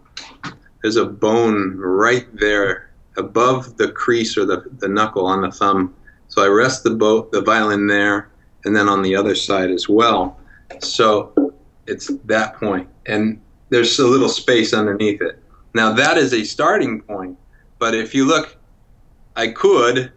there's 0.83 0.97
a 0.97 1.05
bone 1.05 1.77
right 1.77 2.27
there 2.37 2.91
above 3.17 3.77
the 3.77 3.91
crease 3.93 4.37
or 4.37 4.45
the, 4.45 4.65
the 4.79 4.89
knuckle 4.89 5.27
on 5.27 5.43
the 5.43 5.51
thumb. 5.51 5.95
So 6.29 6.43
I 6.43 6.47
rest 6.47 6.85
the 6.85 6.91
bow, 6.91 7.29
the 7.33 7.43
violin 7.43 7.87
there 7.87 8.31
and 8.65 8.75
then 8.75 8.89
on 8.89 9.03
the 9.03 9.15
other 9.15 9.35
side 9.35 9.71
as 9.71 9.89
well. 9.89 10.39
So 10.81 11.55
it's 11.87 12.11
that 12.25 12.55
point. 12.55 12.89
And 13.07 13.41
there's 13.69 13.99
a 13.99 14.07
little 14.07 14.29
space 14.29 14.73
underneath 14.73 15.21
it. 15.21 15.39
Now 15.75 15.93
that 15.93 16.19
is 16.19 16.33
a 16.33 16.45
starting 16.45 17.01
point, 17.03 17.39
but 17.79 17.95
if 17.95 18.15
you 18.15 18.25
look, 18.25 18.57
I 19.37 19.49
could 19.49 20.13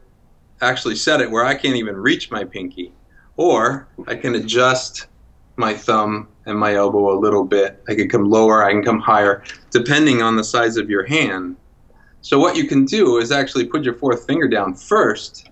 actually 0.62 0.96
set 0.96 1.22
it 1.22 1.30
where 1.30 1.46
I 1.46 1.56
can't 1.56 1.76
even 1.76 1.96
reach 1.96 2.32
my 2.32 2.44
pinky 2.44 2.92
or 3.38 3.88
I 4.08 4.16
can 4.16 4.36
adjust 4.36 5.08
my 5.55 5.74
thumb 5.74 6.27
and 6.45 6.57
my 6.57 6.75
elbow 6.75 7.17
a 7.17 7.19
little 7.19 7.43
bit. 7.43 7.81
I 7.88 7.95
can 7.95 8.10
come 8.10 8.29
lower, 8.29 8.63
I 8.63 8.72
can 8.72 8.83
come 8.83 9.00
higher, 9.00 9.43
depending 9.72 10.22
on 10.22 10.36
the 10.36 10.43
size 10.43 10.77
of 10.77 10.89
your 10.89 11.05
hand. 11.05 11.55
So 12.22 12.39
what 12.39 12.55
you 12.55 12.67
can 12.67 12.86
do 12.86 13.17
is 13.17 13.31
actually 13.31 13.65
put 13.65 13.83
your 13.83 13.95
fourth 13.95 14.25
finger 14.25 14.48
down 14.48 14.74
first 14.74 15.50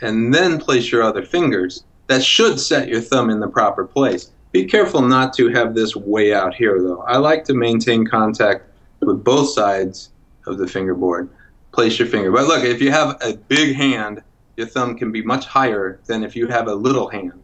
and 0.00 0.32
then 0.32 0.58
place 0.58 0.90
your 0.90 1.02
other 1.02 1.24
fingers. 1.24 1.84
That 2.06 2.22
should 2.22 2.58
set 2.58 2.88
your 2.88 3.00
thumb 3.00 3.30
in 3.30 3.40
the 3.40 3.48
proper 3.48 3.84
place. 3.86 4.32
Be 4.50 4.64
careful 4.64 5.00
not 5.02 5.32
to 5.34 5.48
have 5.48 5.74
this 5.74 5.96
way 5.96 6.34
out 6.34 6.54
here 6.54 6.82
though. 6.82 7.02
I 7.02 7.16
like 7.16 7.44
to 7.44 7.54
maintain 7.54 8.06
contact 8.06 8.66
with 9.00 9.24
both 9.24 9.50
sides 9.50 10.10
of 10.46 10.58
the 10.58 10.66
fingerboard. 10.66 11.28
Place 11.72 11.98
your 11.98 12.08
finger. 12.08 12.30
But 12.30 12.46
look, 12.46 12.64
if 12.64 12.80
you 12.80 12.90
have 12.90 13.16
a 13.22 13.34
big 13.34 13.74
hand, 13.74 14.22
your 14.56 14.66
thumb 14.66 14.96
can 14.96 15.10
be 15.10 15.22
much 15.22 15.46
higher 15.46 16.00
than 16.06 16.22
if 16.22 16.36
you 16.36 16.46
have 16.48 16.68
a 16.68 16.74
little 16.74 17.08
hand. 17.08 17.42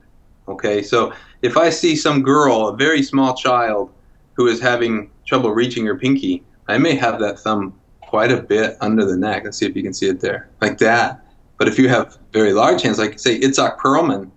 Okay, 0.48 0.82
so 0.82 1.12
if 1.42 1.56
I 1.56 1.70
see 1.70 1.96
some 1.96 2.22
girl, 2.22 2.68
a 2.68 2.76
very 2.76 3.02
small 3.02 3.34
child, 3.34 3.92
who 4.34 4.46
is 4.46 4.60
having 4.60 5.10
trouble 5.26 5.50
reaching 5.50 5.84
her 5.86 5.96
pinky, 5.96 6.44
I 6.68 6.78
may 6.78 6.94
have 6.94 7.18
that 7.20 7.40
thumb 7.40 7.78
quite 8.02 8.30
a 8.30 8.40
bit 8.42 8.76
under 8.80 9.04
the 9.04 9.16
neck. 9.16 9.44
Let's 9.44 9.58
see 9.58 9.66
if 9.66 9.76
you 9.76 9.82
can 9.82 9.92
see 9.92 10.08
it 10.08 10.20
there, 10.20 10.48
like 10.60 10.78
that. 10.78 11.24
But 11.58 11.68
if 11.68 11.78
you 11.78 11.88
have 11.88 12.18
very 12.32 12.52
large 12.52 12.82
hands, 12.82 12.98
like 12.98 13.18
say 13.18 13.38
Itzhak 13.40 13.78
Perlman, 13.78 14.30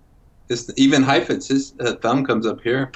his, 0.48 0.72
even 0.76 1.02
Heifetz, 1.02 1.48
his 1.48 1.74
uh, 1.80 1.94
thumb 1.96 2.26
comes 2.26 2.46
up 2.46 2.60
here. 2.60 2.90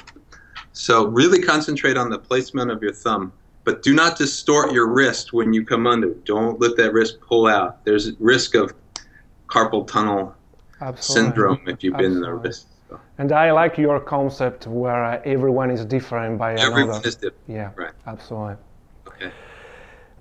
So 0.73 1.07
really 1.07 1.41
concentrate 1.41 1.97
on 1.97 2.09
the 2.09 2.19
placement 2.19 2.69
of 2.69 2.83
your 2.83 2.93
thumb, 2.93 3.31
but 3.63 3.81
do 3.81 3.93
not 3.93 4.17
distort 4.17 4.71
your 4.73 4.87
wrist 4.87 5.33
when 5.33 5.53
you 5.53 5.65
come 5.65 5.87
under. 5.87 6.13
Don't 6.25 6.59
let 6.59 6.77
that 6.77 6.93
wrist 6.93 7.19
pull 7.21 7.47
out. 7.47 7.83
There's 7.85 8.11
risk 8.19 8.53
of 8.53 8.73
carpal 9.47 9.87
tunnel 9.87 10.35
Absolutely. 10.81 11.31
syndrome 11.31 11.61
if 11.67 11.83
you've 11.83 11.95
Absolutely. 11.95 12.19
been 12.19 12.21
nervous. 12.21 12.59
So. 12.59 12.67
And 13.17 13.31
I 13.31 13.51
like 13.51 13.77
your 13.77 13.99
concept 13.99 14.67
where 14.67 15.03
uh, 15.03 15.21
everyone 15.25 15.71
is 15.71 15.83
different 15.85 16.37
by 16.37 16.53
everyone 16.53 16.89
another. 16.89 17.07
is 17.07 17.15
different. 17.15 17.43
Yeah, 17.47 17.71
right. 17.75 17.93
Absolutely. 18.05 18.55
Okay. 19.07 19.31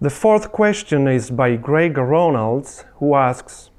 The 0.00 0.10
fourth 0.10 0.50
question 0.52 1.06
is 1.08 1.30
by 1.30 1.56
Greg 1.56 1.94
Ronalds, 1.94 2.84
who 2.98 3.14
asks, 3.14 3.70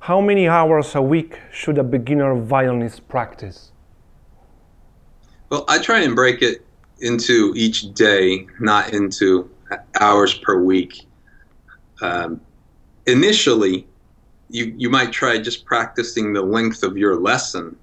"How 0.00 0.20
many 0.20 0.48
hours 0.48 0.94
a 0.94 1.02
week 1.02 1.38
should 1.52 1.78
a 1.78 1.84
beginner 1.84 2.34
violinist 2.34 3.06
practice?" 3.08 3.72
Well, 5.50 5.64
I 5.68 5.78
try 5.78 6.00
and 6.00 6.16
break 6.16 6.42
it 6.42 6.66
into 7.00 7.52
each 7.56 7.94
day, 7.94 8.46
not 8.58 8.92
into 8.92 9.48
hours 10.00 10.34
per 10.34 10.60
week. 10.60 11.06
Um, 12.00 12.40
initially, 13.06 13.86
you, 14.48 14.74
you 14.76 14.90
might 14.90 15.12
try 15.12 15.38
just 15.38 15.64
practicing 15.64 16.32
the 16.32 16.42
length 16.42 16.82
of 16.82 16.96
your 16.96 17.16
lesson. 17.16 17.76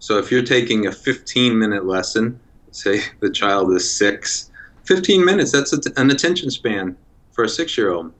So 0.00 0.16
if 0.16 0.30
you're 0.30 0.42
taking 0.42 0.86
a 0.86 0.92
15 0.92 1.58
minute 1.58 1.86
lesson, 1.86 2.40
say 2.72 3.02
the 3.20 3.30
child 3.30 3.70
is 3.72 3.94
six, 3.94 4.50
15 4.84 5.24
minutes, 5.24 5.52
that's 5.52 5.72
an 5.72 6.10
attention 6.10 6.50
span 6.50 6.96
for 7.32 7.44
a 7.44 7.48
six 7.48 7.76
year 7.76 7.92
old. 7.92 8.12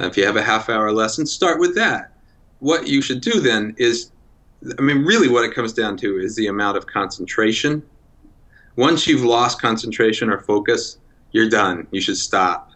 Uh, 0.00 0.06
if 0.06 0.16
you 0.16 0.24
have 0.24 0.36
a 0.36 0.42
half 0.42 0.70
hour 0.70 0.90
lesson, 0.90 1.26
start 1.26 1.60
with 1.60 1.74
that. 1.74 2.12
What 2.60 2.88
you 2.88 3.02
should 3.02 3.20
do 3.20 3.40
then 3.40 3.74
is, 3.76 4.10
I 4.78 4.80
mean, 4.80 5.04
really 5.04 5.28
what 5.28 5.44
it 5.44 5.54
comes 5.54 5.74
down 5.74 5.98
to 5.98 6.18
is 6.18 6.34
the 6.34 6.46
amount 6.46 6.78
of 6.78 6.86
concentration. 6.86 7.82
Once 8.76 9.06
you've 9.06 9.24
lost 9.24 9.60
concentration 9.60 10.30
or 10.30 10.38
focus, 10.38 10.98
you're 11.32 11.50
done. 11.50 11.86
You 11.90 12.00
should 12.00 12.16
stop. 12.16 12.70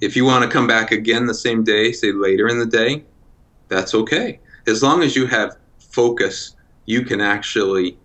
If 0.00 0.16
you 0.16 0.24
want 0.24 0.42
to 0.42 0.50
come 0.50 0.66
back 0.66 0.90
again 0.90 1.26
the 1.26 1.34
same 1.34 1.64
day, 1.64 1.92
say 1.92 2.12
later 2.12 2.48
in 2.48 2.58
the 2.58 2.66
day, 2.66 3.04
that's 3.68 3.94
okay. 3.94 4.40
As 4.66 4.82
long 4.82 5.02
as 5.02 5.14
you 5.14 5.26
have 5.26 5.58
focus, 5.78 6.53
you 6.86 7.04
can 7.04 7.20
actually 7.20 7.96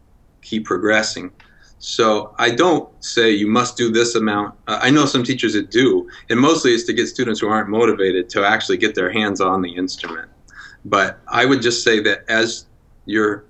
keep 0.41 0.65
progressing. 0.65 1.31
So 1.79 2.35
I 2.37 2.49
don't 2.51 2.89
say 3.03 3.31
you 3.31 3.47
must 3.47 3.77
do 3.77 3.89
this 3.91 4.15
amount. 4.15 4.55
Uh, 4.67 4.79
I 4.81 4.89
know 4.89 5.05
some 5.05 5.23
teachers 5.23 5.53
that 5.53 5.71
do, 5.71 6.09
and 6.29 6.39
mostly 6.39 6.73
it's 6.73 6.83
to 6.85 6.93
get 6.93 7.07
students 7.07 7.39
who 7.39 7.47
aren't 7.47 7.69
motivated 7.69 8.29
to 8.31 8.45
actually 8.45 8.77
get 8.77 8.95
their 8.95 9.11
hands 9.11 9.39
on 9.39 9.61
the 9.61 9.73
instrument. 9.75 10.29
But 10.85 11.19
I 11.27 11.45
would 11.45 11.61
just 11.61 11.83
say 11.83 12.01
that 12.01 12.25
as 12.29 12.65
your 13.05 13.45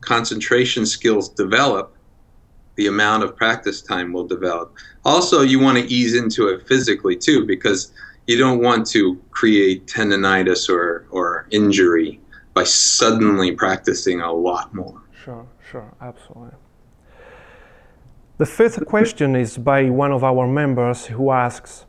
concentration 0.00 0.84
skills 0.84 1.30
develop, 1.30 1.94
the 2.76 2.86
amount 2.86 3.24
of 3.24 3.34
practice 3.34 3.82
time 3.82 4.12
will 4.12 4.26
develop. 4.26 4.74
Also, 5.04 5.40
you 5.40 5.58
want 5.58 5.78
to 5.78 5.84
ease 5.92 6.14
into 6.14 6.48
it 6.48 6.68
physically 6.68 7.16
too, 7.16 7.44
because 7.46 7.92
you 8.26 8.36
don't 8.36 8.60
want 8.62 8.86
to 8.88 9.16
create 9.30 9.86
tendonitis 9.86 10.68
or, 10.68 11.06
or 11.10 11.48
injury 11.50 12.20
by 12.58 12.64
suddenly 12.64 13.52
practicing 13.52 14.20
a 14.20 14.32
lot 14.32 14.74
more. 14.74 15.00
Sure, 15.24 15.46
sure, 15.70 15.94
absolutely. 16.00 16.58
The 18.38 18.46
fifth 18.46 18.84
question 18.84 19.36
is 19.36 19.56
by 19.58 19.80
one 19.90 20.10
of 20.10 20.24
our 20.24 20.44
members 20.44 21.06
who 21.06 21.30
asks 21.30 21.86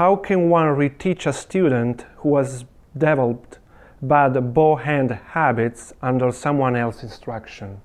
How 0.00 0.16
can 0.16 0.50
one 0.50 0.66
reteach 0.82 1.24
a 1.26 1.32
student 1.32 2.04
who 2.16 2.36
has 2.36 2.66
developed 3.06 3.58
bad 4.02 4.34
bow 4.52 4.76
hand 4.76 5.10
habits 5.38 5.94
under 6.02 6.30
someone 6.30 6.76
else's 6.76 7.04
instruction? 7.04 7.80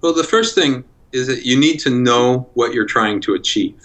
Well, 0.00 0.12
the 0.12 0.28
first 0.34 0.56
thing 0.56 0.82
is 1.12 1.28
that 1.28 1.46
you 1.46 1.56
need 1.56 1.78
to 1.86 1.90
know 1.90 2.50
what 2.54 2.74
you're 2.74 2.92
trying 2.98 3.20
to 3.26 3.34
achieve. 3.34 3.80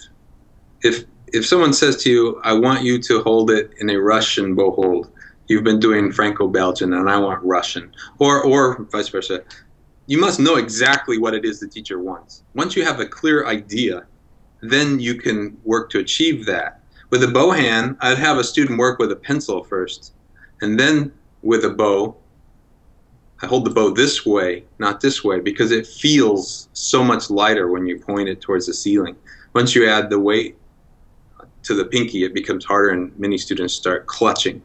If 0.82 1.04
if 1.38 1.46
someone 1.46 1.72
says 1.72 1.94
to 2.02 2.10
you, 2.10 2.40
"I 2.50 2.52
want 2.66 2.82
you 2.82 2.94
to 3.08 3.22
hold 3.22 3.48
it 3.58 3.70
in 3.80 3.88
a 3.90 3.98
Russian 4.12 4.56
bow 4.56 4.72
hold," 4.72 5.06
you've 5.52 5.62
been 5.62 5.78
doing 5.78 6.10
Franco-Belgian, 6.10 6.94
and 6.94 7.10
I 7.10 7.18
want 7.18 7.44
Russian, 7.44 7.92
or 8.18 8.42
or 8.42 8.84
vice 8.90 9.10
versa. 9.10 9.44
You 10.06 10.18
must 10.18 10.40
know 10.40 10.56
exactly 10.56 11.18
what 11.18 11.34
it 11.34 11.44
is 11.44 11.60
the 11.60 11.68
teacher 11.68 12.00
wants. 12.00 12.42
Once 12.54 12.74
you 12.74 12.84
have 12.84 13.00
a 13.00 13.06
clear 13.06 13.46
idea, 13.46 14.06
then 14.62 14.98
you 14.98 15.14
can 15.16 15.58
work 15.64 15.90
to 15.90 15.98
achieve 15.98 16.46
that. 16.46 16.80
With 17.10 17.22
a 17.22 17.28
bow 17.28 17.50
hand, 17.50 17.98
I'd 18.00 18.16
have 18.18 18.38
a 18.38 18.44
student 18.44 18.78
work 18.78 18.98
with 18.98 19.12
a 19.12 19.16
pencil 19.16 19.62
first, 19.62 20.14
and 20.62 20.80
then 20.80 21.12
with 21.42 21.66
a 21.66 21.70
bow, 21.70 22.16
I 23.42 23.46
hold 23.46 23.66
the 23.66 23.70
bow 23.70 23.90
this 23.90 24.24
way, 24.24 24.64
not 24.78 25.00
this 25.00 25.22
way, 25.22 25.40
because 25.40 25.70
it 25.70 25.86
feels 25.86 26.68
so 26.72 27.04
much 27.04 27.28
lighter 27.28 27.68
when 27.68 27.86
you 27.86 27.98
point 27.98 28.28
it 28.28 28.40
towards 28.40 28.66
the 28.66 28.74
ceiling. 28.74 29.16
Once 29.52 29.74
you 29.74 29.86
add 29.86 30.08
the 30.08 30.18
weight 30.18 30.56
to 31.64 31.74
the 31.74 31.84
pinky, 31.84 32.24
it 32.24 32.32
becomes 32.32 32.64
harder, 32.64 32.90
and 32.90 33.16
many 33.18 33.36
students 33.36 33.74
start 33.74 34.06
clutching. 34.06 34.62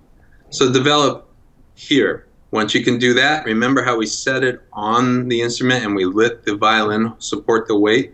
So 0.50 0.72
develop 0.72 1.30
here. 1.76 2.28
Once 2.52 2.74
you 2.74 2.84
can 2.84 2.98
do 2.98 3.14
that, 3.14 3.46
remember 3.46 3.84
how 3.84 3.98
we 3.98 4.06
set 4.06 4.44
it 4.44 4.62
on 4.72 5.28
the 5.28 5.42
instrument 5.42 5.84
and 5.84 5.94
we 5.94 6.06
let 6.06 6.44
the 6.44 6.56
violin 6.56 7.14
support 7.20 7.68
the 7.68 7.78
weight. 7.78 8.14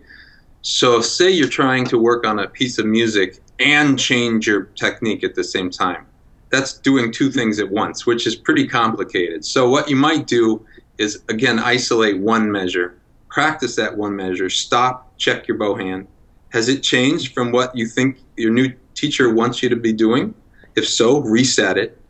So, 0.62 1.00
say 1.00 1.30
you're 1.30 1.48
trying 1.48 1.84
to 1.86 1.98
work 1.98 2.26
on 2.26 2.38
a 2.38 2.48
piece 2.48 2.78
of 2.78 2.86
music 2.86 3.38
and 3.60 3.98
change 3.98 4.46
your 4.46 4.64
technique 4.74 5.22
at 5.22 5.34
the 5.34 5.44
same 5.44 5.70
time 5.70 6.06
that's 6.54 6.74
doing 6.74 7.10
two 7.10 7.30
things 7.30 7.58
at 7.58 7.68
once, 7.68 8.06
which 8.06 8.26
is 8.26 8.36
pretty 8.36 8.66
complicated. 8.66 9.44
So 9.44 9.68
what 9.68 9.88
you 9.90 9.96
might 9.96 10.26
do 10.26 10.64
is 10.98 11.22
again 11.28 11.58
isolate 11.58 12.18
one 12.18 12.50
measure, 12.50 12.98
practice 13.28 13.74
that 13.76 13.96
one 13.96 14.14
measure, 14.14 14.48
stop, 14.48 15.16
check 15.18 15.48
your 15.48 15.58
bow 15.58 15.74
hand. 15.74 16.06
Has 16.50 16.68
it 16.68 16.82
changed 16.82 17.34
from 17.34 17.50
what 17.50 17.74
you 17.76 17.86
think 17.86 18.20
your 18.36 18.52
new 18.52 18.72
teacher 18.94 19.34
wants 19.34 19.62
you 19.62 19.68
to 19.68 19.76
be 19.76 19.92
doing? 19.92 20.32
If 20.76 20.88
so, 20.88 21.18
reset 21.18 21.76
it, 21.76 22.00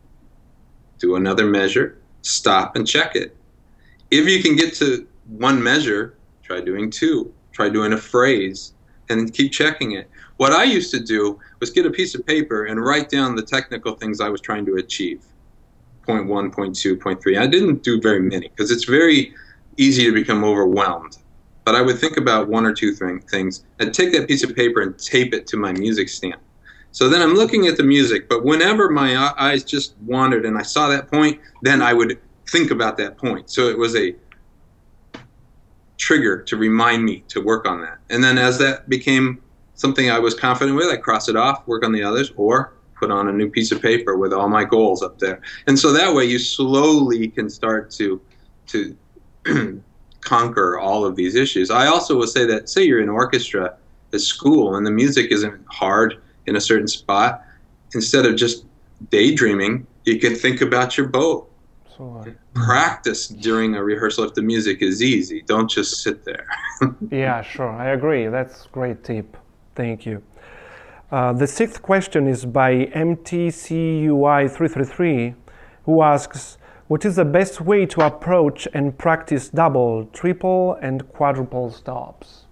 do 0.99 1.15
another 1.15 1.45
measure, 1.45 1.97
stop 2.21 2.75
and 2.75 2.87
check 2.87 3.15
it. 3.15 3.35
If 4.11 4.27
you 4.27 4.41
can 4.41 4.55
get 4.55 4.73
to 4.75 5.07
one 5.27 5.61
measure, 5.61 6.15
try 6.43 6.61
doing 6.61 6.89
two, 6.89 7.33
try 7.51 7.69
doing 7.69 7.93
a 7.93 7.97
phrase, 7.97 8.73
and 9.09 9.33
keep 9.33 9.51
checking 9.51 9.93
it. 9.93 10.09
What 10.37 10.51
I 10.51 10.63
used 10.63 10.91
to 10.91 10.99
do 10.99 11.39
was 11.59 11.69
get 11.69 11.85
a 11.85 11.91
piece 11.91 12.15
of 12.15 12.25
paper 12.25 12.65
and 12.65 12.83
write 12.83 13.09
down 13.09 13.35
the 13.35 13.41
technical 13.41 13.95
things 13.95 14.19
I 14.19 14.29
was 14.29 14.41
trying 14.41 14.65
to 14.65 14.75
achieve. 14.75 15.23
Point 16.03 16.27
one, 16.27 16.51
point 16.51 16.75
two, 16.75 16.97
point 16.97 17.21
three. 17.21 17.37
I 17.37 17.47
didn't 17.47 17.83
do 17.83 18.01
very 18.01 18.19
many 18.21 18.49
because 18.49 18.71
it's 18.71 18.83
very 18.83 19.33
easy 19.77 20.05
to 20.05 20.11
become 20.11 20.43
overwhelmed. 20.43 21.17
But 21.63 21.75
I 21.75 21.81
would 21.81 21.97
think 21.97 22.17
about 22.17 22.47
one 22.47 22.65
or 22.65 22.73
two 22.73 22.93
th- 22.93 23.23
things 23.23 23.63
and 23.79 23.93
take 23.93 24.11
that 24.13 24.27
piece 24.27 24.43
of 24.43 24.55
paper 24.55 24.81
and 24.81 24.97
tape 24.99 25.33
it 25.33 25.47
to 25.47 25.57
my 25.57 25.71
music 25.71 26.09
stand. 26.09 26.35
So 26.95 27.09
then 27.09 27.21
I'm 27.21 27.33
looking 27.33 27.67
at 27.67 27.75
the 27.75 27.83
music, 27.83 28.29
but 28.29 28.45
whenever 28.45 28.89
my 28.89 29.15
uh, 29.15 29.33
eyes 29.37 29.65
just 29.65 29.97
wandered 30.05 30.45
and 30.45 30.57
I 30.57 30.61
saw 30.61 30.87
that 30.87 31.11
point, 31.11 31.41
then 31.61 31.81
I 31.81 31.91
would 31.91 32.17
think 32.47 32.71
about 32.71 32.95
that 32.99 33.17
point. 33.17 33.49
So 33.49 33.67
it 33.67 33.77
was 33.77 33.97
a 33.97 34.15
trigger 35.97 36.41
to 36.43 36.55
remind 36.55 37.03
me 37.03 37.25
to 37.27 37.41
work 37.41 37.67
on 37.67 37.81
that. 37.81 37.97
And 38.09 38.23
then 38.23 38.37
as 38.37 38.57
that 38.59 38.87
became 38.87 39.41
something 39.73 40.09
I 40.09 40.19
was 40.19 40.35
confident 40.35 40.77
with, 40.77 40.87
I 40.87 40.95
cross 40.95 41.27
it 41.27 41.35
off, 41.35 41.67
work 41.67 41.83
on 41.83 41.91
the 41.91 42.01
others, 42.01 42.31
or 42.37 42.75
put 42.97 43.11
on 43.11 43.27
a 43.27 43.33
new 43.33 43.49
piece 43.49 43.73
of 43.73 43.81
paper 43.81 44.15
with 44.15 44.31
all 44.31 44.47
my 44.47 44.63
goals 44.63 45.03
up 45.03 45.19
there. 45.19 45.41
And 45.67 45.77
so 45.77 45.91
that 45.91 46.15
way 46.15 46.23
you 46.23 46.39
slowly 46.39 47.27
can 47.27 47.49
start 47.49 47.91
to 47.91 48.21
to 48.67 48.97
conquer 50.21 50.79
all 50.79 51.03
of 51.03 51.17
these 51.17 51.35
issues. 51.35 51.69
I 51.71 51.87
also 51.87 52.15
will 52.15 52.25
say 52.25 52.45
that 52.45 52.69
say 52.69 52.83
you're 52.83 53.03
in 53.03 53.09
orchestra 53.09 53.75
at 54.13 54.21
school 54.21 54.77
and 54.77 54.87
the 54.87 54.91
music 54.91 55.33
isn't 55.33 55.61
hard 55.67 56.21
in 56.47 56.55
a 56.55 56.61
certain 56.61 56.87
spot, 56.87 57.43
instead 57.93 58.25
of 58.25 58.35
just 58.35 58.65
daydreaming, 59.09 59.85
you 60.05 60.19
can 60.19 60.35
think 60.35 60.61
about 60.61 60.97
your 60.97 61.07
boat. 61.07 61.51
So, 61.97 62.25
Practice 62.53 63.27
during 63.27 63.75
a 63.75 63.83
rehearsal 63.83 64.23
if 64.25 64.33
the 64.33 64.41
music 64.41 64.81
is 64.81 65.01
easy. 65.01 65.43
Don't 65.45 65.69
just 65.69 66.03
sit 66.03 66.25
there. 66.25 66.45
yeah, 67.09 67.41
sure. 67.41 67.69
I 67.69 67.91
agree. 67.91 68.27
That's 68.27 68.67
great 68.67 69.01
tip. 69.03 69.37
Thank 69.75 70.05
you. 70.05 70.21
Uh, 71.11 71.33
the 71.33 71.47
sixth 71.47 71.81
question 71.81 72.27
is 72.27 72.45
by 72.45 72.85
MTCUI333, 72.87 75.35
who 75.85 76.01
asks, 76.01 76.57
what 76.87 77.05
is 77.05 77.15
the 77.15 77.25
best 77.25 77.61
way 77.61 77.85
to 77.87 78.05
approach 78.05 78.67
and 78.73 78.95
practice 78.97 79.49
double, 79.49 80.05
triple, 80.13 80.77
and 80.81 81.07
quadruple 81.09 81.71
stops? 81.71 82.44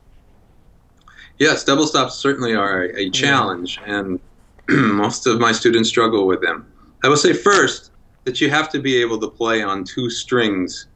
Yes, 1.44 1.66
double 1.66 1.86
stops 1.86 2.16
certainly 2.16 2.56
are 2.56 2.84
a, 2.84 3.02
a 3.02 3.10
challenge, 3.10 3.78
and 3.86 4.18
most 4.70 5.28
of 5.28 5.42
my 5.42 5.52
students 5.52 5.90
struggle 5.90 6.26
with 6.26 6.42
them. 6.42 6.72
I 7.04 7.10
will 7.10 7.18
say 7.18 7.34
first 7.34 7.92
that 8.24 8.40
you 8.40 8.50
have 8.50 8.70
to 8.70 8.80
be 8.80 8.96
able 9.02 9.20
to 9.20 9.28
play 9.28 9.62
on 9.62 9.84
two 9.84 10.10
strings 10.10 10.88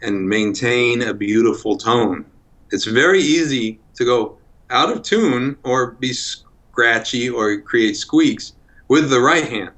and 0.00 0.26
maintain 0.26 1.02
a 1.02 1.12
beautiful 1.12 1.76
tone. 1.76 2.24
It's 2.70 2.86
very 2.86 3.20
easy 3.20 3.80
to 3.96 4.06
go 4.06 4.38
out 4.70 4.90
of 4.90 5.02
tune 5.02 5.58
or 5.62 5.90
be 5.90 6.14
scratchy 6.14 7.28
or 7.28 7.60
create 7.60 7.98
squeaks 7.98 8.54
with 8.88 9.10
the 9.10 9.20
right 9.20 9.46
hand. 9.46 9.72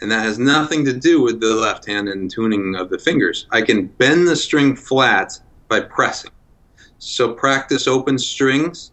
And 0.00 0.10
that 0.10 0.24
has 0.24 0.38
nothing 0.38 0.86
to 0.86 0.94
do 0.94 1.20
with 1.20 1.38
the 1.38 1.54
left 1.54 1.84
hand 1.84 2.08
and 2.08 2.30
tuning 2.30 2.76
of 2.76 2.88
the 2.88 2.98
fingers. 2.98 3.46
I 3.50 3.60
can 3.60 3.88
bend 3.88 4.26
the 4.26 4.36
string 4.36 4.74
flat 4.74 5.38
by 5.68 5.80
pressing. 5.80 6.30
So 6.98 7.34
practice 7.34 7.86
open 7.86 8.16
strings 8.16 8.91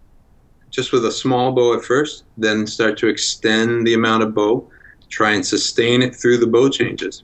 just 0.69 0.91
with 0.91 1.05
a 1.05 1.11
small 1.11 1.51
bow 1.51 1.75
at 1.77 1.83
first, 1.83 2.23
then 2.37 2.67
start 2.67 2.97
to 2.99 3.07
extend 3.07 3.85
the 3.85 3.93
amount 3.93 4.23
of 4.23 4.33
bow. 4.33 4.69
try 5.09 5.31
and 5.31 5.43
sustain 5.43 6.03
it 6.03 6.15
through 6.15 6.37
the 6.37 6.45
bow 6.45 6.69
changes. 6.69 7.23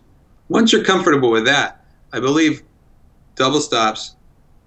Once 0.49 0.73
you're 0.73 0.83
comfortable 0.83 1.29
with 1.29 1.45
that, 1.45 1.85
I 2.11 2.19
believe 2.19 2.63
double 3.35 3.61
stops 3.61 4.15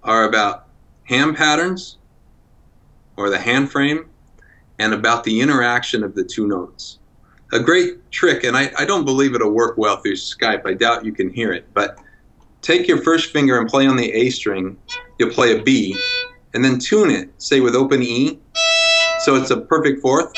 are 0.03 0.23
about 0.23 0.67
hand 1.03 1.35
patterns 1.35 1.97
or 3.17 3.29
the 3.29 3.37
hand 3.37 3.69
frame 3.69 4.09
and 4.79 4.93
about 4.93 5.25
the 5.25 5.41
interaction 5.41 6.03
of 6.03 6.15
the 6.15 6.23
two 6.23 6.47
notes. 6.47 6.99
A 7.51 7.59
great 7.59 8.09
trick, 8.11 8.45
and 8.45 8.55
I, 8.55 8.71
I 8.77 8.85
don't 8.85 9.03
believe 9.03 9.35
it'll 9.35 9.51
work 9.51 9.77
well 9.77 9.97
through 9.97 10.13
Skype, 10.13 10.65
I 10.65 10.73
doubt 10.73 11.03
you 11.03 11.11
can 11.11 11.29
hear 11.29 11.51
it, 11.51 11.65
but 11.73 11.97
take 12.61 12.87
your 12.87 13.01
first 13.01 13.33
finger 13.33 13.59
and 13.59 13.67
play 13.67 13.87
on 13.87 13.97
the 13.97 14.11
A 14.13 14.29
string, 14.29 14.77
you'll 15.17 15.31
play 15.31 15.57
a 15.57 15.61
B, 15.61 15.99
and 16.53 16.63
then 16.63 16.79
tune 16.79 17.11
it, 17.11 17.29
say 17.41 17.59
with 17.59 17.75
open 17.75 18.01
E, 18.01 18.39
so 19.19 19.35
it's 19.35 19.51
a 19.51 19.57
perfect 19.57 20.01
fourth, 20.01 20.31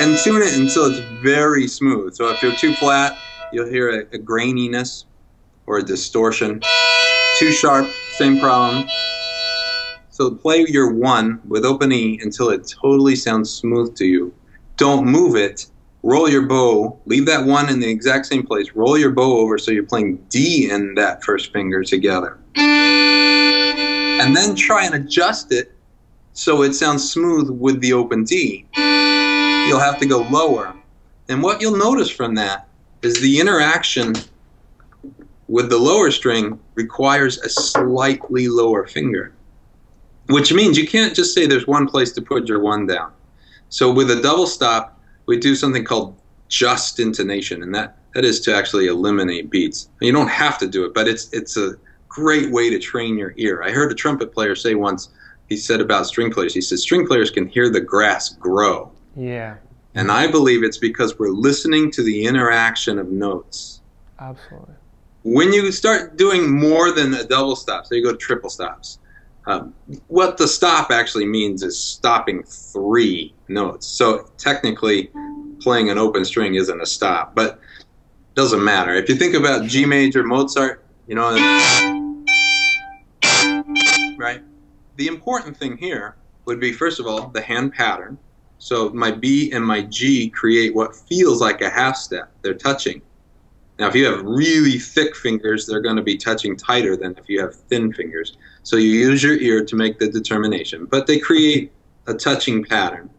and 0.00 0.16
tune 0.18 0.42
it 0.42 0.56
until 0.56 0.86
it's 0.86 1.00
very 1.22 1.66
smooth. 1.66 2.14
So 2.14 2.30
if 2.30 2.42
you're 2.42 2.56
too 2.56 2.74
flat, 2.74 3.16
you'll 3.52 3.68
hear 3.68 3.90
a, 3.90 4.00
a 4.14 4.18
graininess 4.18 5.04
or 5.66 5.78
a 5.78 5.82
distortion. 5.82 6.62
Too 7.38 7.52
sharp, 7.52 7.88
same 8.16 8.38
problem. 8.38 8.86
So 10.10 10.30
play 10.30 10.64
your 10.68 10.92
one 10.92 11.40
with 11.48 11.64
open 11.64 11.92
E 11.92 12.20
until 12.22 12.50
it 12.50 12.72
totally 12.80 13.16
sounds 13.16 13.50
smooth 13.50 13.96
to 13.96 14.06
you. 14.06 14.34
Don't 14.76 15.06
move 15.06 15.36
it. 15.36 15.66
Roll 16.04 16.28
your 16.28 16.46
bow, 16.46 16.98
leave 17.06 17.26
that 17.26 17.46
one 17.46 17.68
in 17.68 17.78
the 17.78 17.88
exact 17.88 18.26
same 18.26 18.44
place. 18.44 18.72
Roll 18.74 18.98
your 18.98 19.12
bow 19.12 19.38
over 19.38 19.56
so 19.56 19.70
you're 19.70 19.84
playing 19.84 20.16
D 20.28 20.68
and 20.68 20.98
that 20.98 21.22
first 21.22 21.52
finger 21.52 21.84
together. 21.84 22.40
And 24.22 24.36
then 24.36 24.54
try 24.54 24.86
and 24.86 24.94
adjust 24.94 25.50
it 25.50 25.72
so 26.32 26.62
it 26.62 26.74
sounds 26.74 27.10
smooth 27.10 27.50
with 27.50 27.80
the 27.80 27.92
open 27.92 28.22
D. 28.22 28.66
You'll 28.76 29.80
have 29.80 29.98
to 29.98 30.06
go 30.06 30.22
lower. 30.30 30.74
And 31.28 31.42
what 31.42 31.60
you'll 31.60 31.76
notice 31.76 32.08
from 32.08 32.36
that 32.36 32.68
is 33.02 33.20
the 33.20 33.40
interaction 33.40 34.14
with 35.48 35.70
the 35.70 35.78
lower 35.78 36.10
string 36.10 36.58
requires 36.74 37.38
a 37.38 37.48
slightly 37.48 38.46
lower 38.46 38.86
finger, 38.86 39.34
which 40.28 40.52
means 40.52 40.78
you 40.78 40.86
can't 40.86 41.14
just 41.14 41.34
say 41.34 41.46
there's 41.46 41.66
one 41.66 41.88
place 41.88 42.12
to 42.12 42.22
put 42.22 42.46
your 42.46 42.60
one 42.60 42.86
down. 42.86 43.12
So 43.70 43.92
with 43.92 44.10
a 44.10 44.22
double 44.22 44.46
stop, 44.46 45.00
we 45.26 45.36
do 45.36 45.56
something 45.56 45.84
called 45.84 46.16
just 46.48 47.00
intonation, 47.00 47.62
and 47.62 47.74
that, 47.74 47.98
that 48.14 48.24
is 48.24 48.40
to 48.42 48.54
actually 48.54 48.86
eliminate 48.86 49.50
beats. 49.50 49.88
You 50.00 50.12
don't 50.12 50.28
have 50.28 50.58
to 50.58 50.68
do 50.68 50.84
it, 50.84 50.94
but 50.94 51.08
it's 51.08 51.28
it's 51.32 51.56
a 51.56 51.74
great 52.12 52.50
way 52.50 52.68
to 52.68 52.78
train 52.78 53.16
your 53.16 53.32
ear. 53.38 53.62
I 53.62 53.70
heard 53.70 53.90
a 53.90 53.94
trumpet 53.94 54.34
player 54.34 54.54
say 54.54 54.74
once, 54.74 55.08
he 55.48 55.56
said 55.56 55.80
about 55.80 56.06
string 56.06 56.30
players, 56.30 56.54
he 56.54 56.60
said 56.60 56.78
string 56.78 57.06
players 57.06 57.30
can 57.30 57.48
hear 57.48 57.70
the 57.70 57.80
grass 57.80 58.30
grow. 58.30 58.92
Yeah. 59.16 59.56
And 59.94 60.10
I 60.10 60.30
believe 60.30 60.62
it's 60.62 60.78
because 60.78 61.18
we're 61.18 61.30
listening 61.30 61.90
to 61.92 62.02
the 62.02 62.24
interaction 62.24 62.98
of 62.98 63.10
notes. 63.10 63.80
Absolutely. 64.18 64.74
When 65.24 65.52
you 65.52 65.70
start 65.72 66.16
doing 66.16 66.50
more 66.50 66.92
than 66.92 67.14
a 67.14 67.24
double 67.24 67.56
stop, 67.56 67.86
so 67.86 67.94
you 67.94 68.02
go 68.02 68.12
to 68.12 68.18
triple 68.18 68.50
stops, 68.50 68.98
um, 69.46 69.74
what 70.08 70.36
the 70.36 70.46
stop 70.46 70.90
actually 70.90 71.26
means 71.26 71.62
is 71.62 71.78
stopping 71.78 72.42
three 72.44 73.34
notes. 73.48 73.86
So 73.86 74.30
technically, 74.38 75.10
playing 75.60 75.90
an 75.90 75.98
open 75.98 76.24
string 76.24 76.54
isn't 76.54 76.80
a 76.80 76.86
stop, 76.86 77.34
but 77.34 77.58
doesn't 78.34 78.62
matter. 78.62 78.94
If 78.94 79.08
you 79.08 79.14
think 79.14 79.34
about 79.34 79.66
G 79.66 79.84
major 79.84 80.24
Mozart, 80.24 80.84
you 81.06 81.14
know? 81.14 82.00
The 84.96 85.06
important 85.06 85.56
thing 85.56 85.76
here 85.76 86.16
would 86.44 86.60
be, 86.60 86.72
first 86.72 87.00
of 87.00 87.06
all, 87.06 87.28
the 87.28 87.40
hand 87.40 87.72
pattern. 87.72 88.18
So 88.58 88.90
my 88.90 89.10
B 89.10 89.50
and 89.52 89.64
my 89.64 89.82
G 89.82 90.28
create 90.28 90.74
what 90.74 90.94
feels 90.94 91.40
like 91.40 91.60
a 91.62 91.70
half 91.70 91.96
step. 91.96 92.30
They're 92.42 92.54
touching. 92.54 93.02
Now, 93.78 93.88
if 93.88 93.94
you 93.94 94.04
have 94.04 94.22
really 94.22 94.78
thick 94.78 95.16
fingers, 95.16 95.66
they're 95.66 95.80
going 95.80 95.96
to 95.96 96.02
be 96.02 96.16
touching 96.16 96.56
tighter 96.56 96.96
than 96.96 97.16
if 97.16 97.28
you 97.28 97.40
have 97.40 97.54
thin 97.54 97.92
fingers. 97.92 98.36
So 98.62 98.76
you 98.76 98.90
use 98.90 99.22
your 99.22 99.34
ear 99.34 99.64
to 99.64 99.76
make 99.76 99.98
the 99.98 100.08
determination. 100.08 100.84
But 100.84 101.06
they 101.06 101.18
create 101.18 101.72
a 102.06 102.14
touching 102.14 102.62
pattern. 102.62 103.10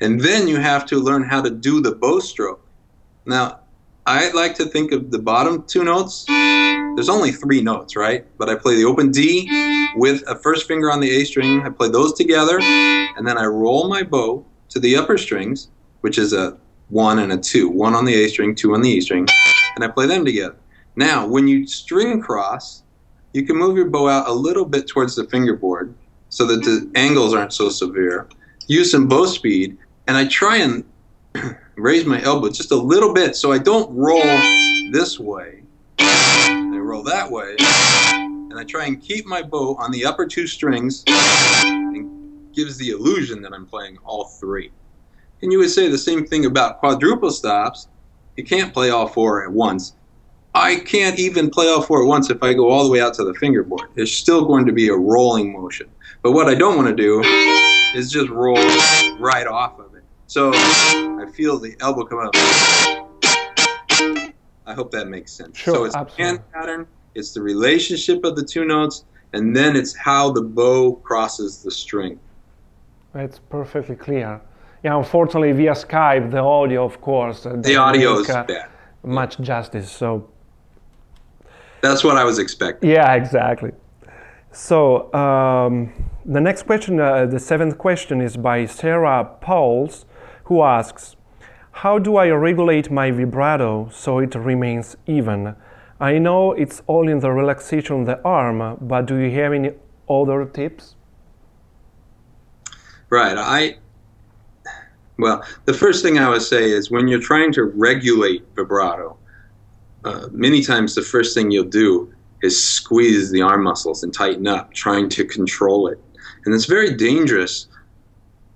And 0.00 0.20
then 0.20 0.48
you 0.48 0.56
have 0.56 0.84
to 0.86 0.96
learn 0.98 1.22
how 1.22 1.40
to 1.42 1.50
do 1.50 1.80
the 1.80 1.92
bow 1.92 2.20
stroke. 2.20 2.66
Now, 3.24 3.60
I 4.06 4.30
like 4.32 4.54
to 4.56 4.64
think 4.64 4.92
of 4.92 5.10
the 5.10 5.18
bottom 5.18 5.64
two 5.66 5.84
notes. 5.84 6.26
There's 6.94 7.08
only 7.08 7.32
three 7.32 7.60
notes, 7.60 7.96
right? 7.96 8.26
But 8.38 8.48
I 8.48 8.54
play 8.54 8.76
the 8.76 8.84
open 8.84 9.10
D 9.10 9.48
with 9.96 10.22
a 10.28 10.36
first 10.36 10.66
finger 10.66 10.90
on 10.90 11.00
the 11.00 11.10
A 11.10 11.24
string. 11.24 11.62
I 11.62 11.70
play 11.70 11.88
those 11.88 12.12
together, 12.12 12.60
and 12.60 13.26
then 13.26 13.38
I 13.38 13.44
roll 13.44 13.88
my 13.88 14.02
bow 14.02 14.44
to 14.70 14.80
the 14.80 14.96
upper 14.96 15.16
strings, 15.16 15.68
which 16.02 16.18
is 16.18 16.32
a 16.32 16.58
one 16.88 17.20
and 17.20 17.32
a 17.32 17.36
two. 17.38 17.68
One 17.68 17.94
on 17.94 18.04
the 18.04 18.24
A 18.24 18.28
string, 18.28 18.54
two 18.54 18.74
on 18.74 18.82
the 18.82 18.90
E 18.90 19.00
string, 19.00 19.26
and 19.76 19.84
I 19.84 19.88
play 19.88 20.06
them 20.06 20.24
together. 20.24 20.56
Now, 20.96 21.26
when 21.26 21.48
you 21.48 21.66
string 21.66 22.20
cross, 22.20 22.82
you 23.32 23.46
can 23.46 23.56
move 23.56 23.76
your 23.76 23.88
bow 23.88 24.08
out 24.08 24.28
a 24.28 24.32
little 24.32 24.64
bit 24.64 24.88
towards 24.88 25.14
the 25.14 25.24
fingerboard 25.24 25.94
so 26.28 26.44
that 26.46 26.62
the 26.62 26.90
angles 26.94 27.32
aren't 27.32 27.52
so 27.52 27.68
severe. 27.68 28.28
Use 28.66 28.90
some 28.90 29.08
bow 29.08 29.26
speed, 29.26 29.78
and 30.06 30.16
I 30.16 30.26
try 30.26 30.58
and 30.58 30.84
raise 31.76 32.04
my 32.04 32.20
elbow 32.22 32.50
just 32.50 32.72
a 32.72 32.76
little 32.76 33.14
bit 33.14 33.36
so 33.36 33.52
I 33.52 33.58
don't 33.58 33.94
roll 33.94 34.22
this 34.92 35.18
way. 35.18 35.59
Roll 36.90 37.04
that 37.04 37.30
way, 37.30 37.54
and 38.50 38.58
I 38.58 38.64
try 38.64 38.86
and 38.86 39.00
keep 39.00 39.24
my 39.24 39.42
bow 39.42 39.76
on 39.76 39.92
the 39.92 40.04
upper 40.04 40.26
two 40.26 40.48
strings 40.48 41.04
and 41.06 42.52
gives 42.52 42.78
the 42.78 42.88
illusion 42.90 43.42
that 43.42 43.52
I'm 43.52 43.64
playing 43.64 43.98
all 44.04 44.24
three. 44.40 44.72
And 45.40 45.52
you 45.52 45.58
would 45.60 45.70
say 45.70 45.86
the 45.86 45.96
same 45.96 46.26
thing 46.26 46.46
about 46.46 46.80
quadruple 46.80 47.30
stops. 47.30 47.86
You 48.34 48.42
can't 48.42 48.74
play 48.74 48.90
all 48.90 49.06
four 49.06 49.44
at 49.44 49.52
once. 49.52 49.94
I 50.52 50.80
can't 50.80 51.16
even 51.20 51.48
play 51.48 51.68
all 51.68 51.80
four 51.80 52.02
at 52.02 52.08
once 52.08 52.28
if 52.28 52.42
I 52.42 52.54
go 52.54 52.68
all 52.68 52.82
the 52.82 52.90
way 52.90 53.00
out 53.00 53.14
to 53.14 53.24
the 53.24 53.34
fingerboard. 53.34 53.90
There's 53.94 54.12
still 54.12 54.44
going 54.44 54.66
to 54.66 54.72
be 54.72 54.88
a 54.88 54.96
rolling 54.96 55.52
motion. 55.52 55.88
But 56.24 56.32
what 56.32 56.48
I 56.48 56.56
don't 56.56 56.74
want 56.74 56.88
to 56.88 56.96
do 56.96 57.22
is 57.94 58.10
just 58.10 58.30
roll 58.30 58.56
right 59.20 59.46
off 59.46 59.78
of 59.78 59.94
it. 59.94 60.02
So 60.26 60.50
I 60.52 61.26
feel 61.36 61.60
the 61.60 61.76
elbow 61.78 62.04
come 62.04 62.18
up. 62.18 62.34
I 64.70 64.74
hope 64.74 64.92
that 64.92 65.08
makes 65.08 65.32
sense. 65.32 65.56
Sure, 65.56 65.74
so 65.74 65.84
it's 65.84 65.96
absolutely. 65.96 66.24
hand 66.24 66.52
pattern, 66.52 66.86
it's 67.16 67.32
the 67.34 67.42
relationship 67.42 68.24
of 68.24 68.36
the 68.36 68.44
two 68.44 68.64
notes, 68.64 69.04
and 69.32 69.54
then 69.56 69.74
it's 69.74 69.94
how 69.96 70.30
the 70.30 70.42
bow 70.42 70.92
crosses 71.08 71.62
the 71.64 71.72
string. 71.72 72.20
It's 73.14 73.40
perfectly 73.40 73.96
clear. 73.96 74.40
Yeah, 74.84 74.96
unfortunately, 74.96 75.50
via 75.52 75.72
Skype, 75.72 76.30
the 76.30 76.38
audio, 76.38 76.84
of 76.84 77.00
course, 77.00 77.46
uh, 77.46 77.56
The 77.56 77.74
audio 77.76 78.12
make, 78.12 78.28
is 78.28 78.30
uh, 78.30 78.44
bad. 78.44 78.68
much 79.02 79.40
justice. 79.40 79.90
So 79.90 80.28
That's 81.80 82.04
what 82.04 82.16
I 82.16 82.24
was 82.24 82.38
expecting. 82.38 82.88
Yeah, 82.90 83.14
exactly. 83.14 83.72
So 84.52 85.12
um, 85.12 85.92
the 86.24 86.40
next 86.40 86.62
question, 86.62 87.00
uh, 87.00 87.26
the 87.26 87.40
seventh 87.40 87.76
question, 87.76 88.20
is 88.20 88.36
by 88.36 88.66
Sarah 88.66 89.24
Pauls, 89.40 90.04
who 90.44 90.62
asks, 90.62 91.16
"How 91.72 91.98
do 91.98 92.16
I 92.16 92.28
regulate 92.30 92.90
my 92.90 93.10
vibrato 93.10 93.88
so 93.92 94.18
it 94.18 94.34
remains 94.34 94.96
even? 95.06 95.54
I 96.00 96.18
know 96.18 96.52
it's 96.52 96.82
all 96.86 97.08
in 97.08 97.20
the 97.20 97.30
relaxation 97.30 98.00
of 98.00 98.06
the 98.06 98.22
arm, 98.24 98.78
but 98.80 99.06
do 99.06 99.16
you 99.16 99.30
have 99.40 99.52
any 99.52 99.72
other 100.08 100.44
tips?" 100.44 100.94
Right. 103.10 103.36
I 103.36 103.76
well, 105.20 105.44
the 105.66 105.74
first 105.74 106.02
thing 106.02 106.18
I 106.18 106.30
would 106.30 106.40
say 106.40 106.70
is 106.70 106.90
when 106.90 107.06
you're 107.06 107.20
trying 107.20 107.52
to 107.52 107.64
regulate 107.64 108.42
vibrato, 108.56 109.18
uh, 110.04 110.28
many 110.32 110.62
times 110.62 110.94
the 110.94 111.02
first 111.02 111.34
thing 111.34 111.50
you'll 111.50 111.64
do 111.64 112.10
is 112.42 112.60
squeeze 112.60 113.30
the 113.30 113.42
arm 113.42 113.62
muscles 113.64 114.02
and 114.02 114.14
tighten 114.14 114.46
up, 114.46 114.72
trying 114.72 115.10
to 115.10 115.26
control 115.26 115.88
it, 115.88 116.00
and 116.44 116.54
it's 116.54 116.64
very 116.64 116.94
dangerous. 116.94 117.68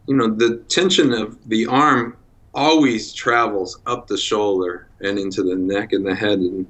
You 0.07 0.16
know, 0.16 0.29
the 0.29 0.57
tension 0.68 1.12
of 1.12 1.37
the 1.48 1.66
arm 1.66 2.16
always 2.55 3.12
travels 3.12 3.81
up 3.87 4.07
the 4.07 4.17
shoulder 4.17 4.88
and 5.01 5.19
into 5.19 5.43
the 5.43 5.57
neck 5.57 5.93
and 5.93 6.07
the 6.07 6.14
head, 6.14 6.38
and 6.38 6.67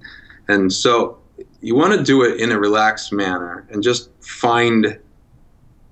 and 0.49 0.73
so 0.73 1.18
you 1.61 1.75
want 1.75 1.92
to 1.97 2.03
do 2.03 2.23
it 2.23 2.40
in 2.40 2.53
a 2.53 2.59
relaxed 2.59 3.12
manner 3.12 3.66
and 3.70 3.83
just 3.83 4.11
find 4.20 4.99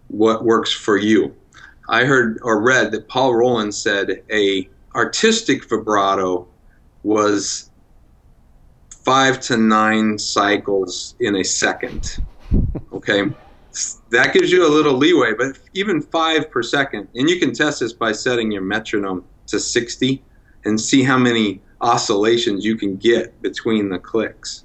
what 0.09 0.45
works 0.45 0.73
for 0.73 0.97
you. 0.97 1.35
I 1.89 2.05
heard 2.05 2.39
or 2.43 2.61
read 2.61 2.93
that 2.93 3.09
Paul 3.09 3.35
Rolland 3.35 3.75
said 3.75 4.23
a 4.31 4.69
artistic 4.95 5.69
vibrato 5.69 6.47
was 7.03 7.71
five 8.91 9.41
to 9.41 9.57
nine 9.57 10.19
cycles 10.19 11.17
in 11.21 11.37
a 11.37 11.45
second. 11.45 12.19
Okay, 12.93 13.25
that 14.11 14.33
gives 14.33 14.53
you 14.53 14.67
a 14.67 14.69
little 14.69 14.95
leeway, 14.95 15.33
but 15.37 15.59
even 15.75 16.01
five 16.03 16.51
per 16.51 16.63
second, 16.63 17.09
and 17.15 17.29
you 17.29 17.41
can 17.41 17.53
test 17.53 17.81
this 17.81 17.93
by 17.93 18.13
setting 18.13 18.53
your 18.53 18.63
metronome 18.63 19.25
to 19.47 19.59
60 19.59 20.23
and 20.65 20.81
see 20.81 21.03
how 21.03 21.19
many 21.19 21.61
oscillations 21.81 22.65
you 22.65 22.77
can 22.77 22.97
get 22.97 23.41
between 23.43 23.89
the 23.89 23.99
clicks. 23.99 24.65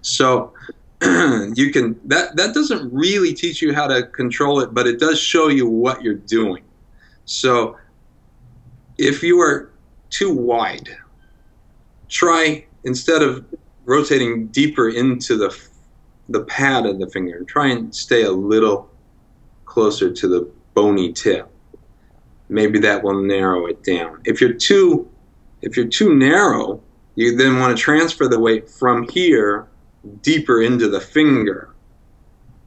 So 0.00 0.52
you 1.02 1.70
can 1.70 2.00
that 2.04 2.36
that 2.36 2.54
doesn't 2.54 2.92
really 2.92 3.34
teach 3.34 3.60
you 3.60 3.74
how 3.74 3.86
to 3.86 4.04
control 4.04 4.60
it, 4.60 4.72
but 4.72 4.86
it 4.86 4.98
does 4.98 5.20
show 5.20 5.48
you 5.48 5.68
what 5.68 6.02
you're 6.02 6.14
doing. 6.14 6.64
So 7.26 7.76
if 8.96 9.22
you 9.22 9.40
are 9.40 9.72
too 10.10 10.32
wide, 10.32 10.96
try 12.08 12.66
instead 12.84 13.22
of 13.22 13.44
rotating 13.84 14.46
deeper 14.48 14.88
into 14.88 15.36
the 15.36 15.56
the 16.28 16.44
pad 16.44 16.86
of 16.86 16.98
the 16.98 17.08
finger, 17.08 17.44
try 17.44 17.68
and 17.68 17.94
stay 17.94 18.22
a 18.22 18.32
little 18.32 18.90
closer 19.66 20.10
to 20.10 20.28
the 20.28 20.50
bony 20.72 21.12
tip. 21.12 21.50
Maybe 22.48 22.78
that 22.80 23.02
will 23.02 23.22
narrow 23.22 23.66
it 23.66 23.82
down. 23.82 24.20
If 24.24 24.40
you're 24.40 24.52
too 24.52 25.10
if 25.62 25.78
you're 25.78 25.86
too 25.86 26.14
narrow, 26.14 26.82
you 27.14 27.36
then 27.36 27.58
want 27.58 27.76
to 27.76 27.82
transfer 27.82 28.28
the 28.28 28.38
weight 28.38 28.68
from 28.68 29.08
here 29.08 29.66
deeper 30.20 30.62
into 30.62 30.88
the 30.88 31.00
finger. 31.00 31.74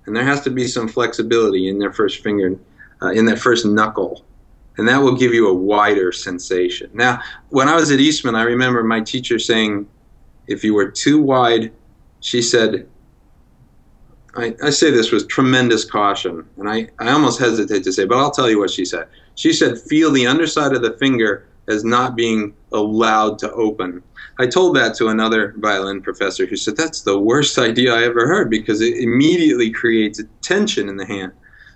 And 0.06 0.16
there 0.16 0.24
has 0.24 0.42
to 0.42 0.50
be 0.50 0.68
some 0.68 0.88
flexibility 0.88 1.70
in 1.70 1.78
their 1.78 1.94
first 1.94 2.24
finger, 2.24 2.58
uh, 3.02 3.12
in 3.12 3.26
that 3.26 3.38
first 3.38 3.66
knuckle. 3.66 4.26
And 4.78 4.88
that 4.88 4.98
will 4.98 5.16
give 5.16 5.34
you 5.34 5.48
a 5.48 5.54
wider 5.54 6.12
sensation. 6.12 6.90
Now, 6.94 7.22
when 7.50 7.68
I 7.68 7.76
was 7.76 7.92
at 7.92 8.00
Eastman, 8.00 8.36
I 8.36 8.44
remember 8.44 8.84
my 8.84 9.02
teacher 9.02 9.38
saying, 9.38 9.88
if 10.48 10.64
you 10.64 10.74
were 10.74 10.90
too 10.90 11.22
wide, 11.22 11.72
she 12.22 12.42
said, 12.42 12.88
I, 14.36 14.56
I, 14.64 14.70
say 14.70 14.92
this 14.92 15.12
with 15.12 15.28
tremendous 15.28 15.84
caution, 15.84 16.48
and 16.58 16.70
I, 16.70 16.90
I 17.00 17.12
almost 17.12 17.40
hesitate 17.40 17.84
to 17.84 17.92
say, 17.92 18.06
but 18.06 18.18
I'll 18.18 18.32
tell 18.32 18.50
you 18.50 18.60
what 18.60 18.70
she 18.70 18.86
said. 18.86 19.08
She 19.38 19.54
said, 19.54 19.80
feel 19.80 20.12
the 20.12 20.28
underside 20.28 20.74
of 20.74 20.82
the 20.82 20.98
finger 20.98 21.48
as 21.70 21.86
not 21.86 22.18
being 22.18 22.54
allowed 22.74 23.40
to 23.40 23.52
open. 23.54 24.04
I 24.40 24.48
told 24.48 24.76
that 24.76 24.96
to 24.96 25.08
another 25.08 25.54
violin 25.58 26.02
professor 26.02 26.46
who 26.46 26.58
said, 26.58 26.76
that's 26.76 27.04
the 27.04 27.18
worst 27.18 27.58
idea 27.58 27.96
I 27.96 28.04
ever 28.04 28.28
heard 28.28 28.50
because 28.50 28.82
it 28.82 28.98
immediately 28.98 29.72
creates 29.72 30.20
a 30.20 30.26
tension 30.42 30.90
in 30.90 30.98
the 30.98 31.06
hand. 31.06 31.32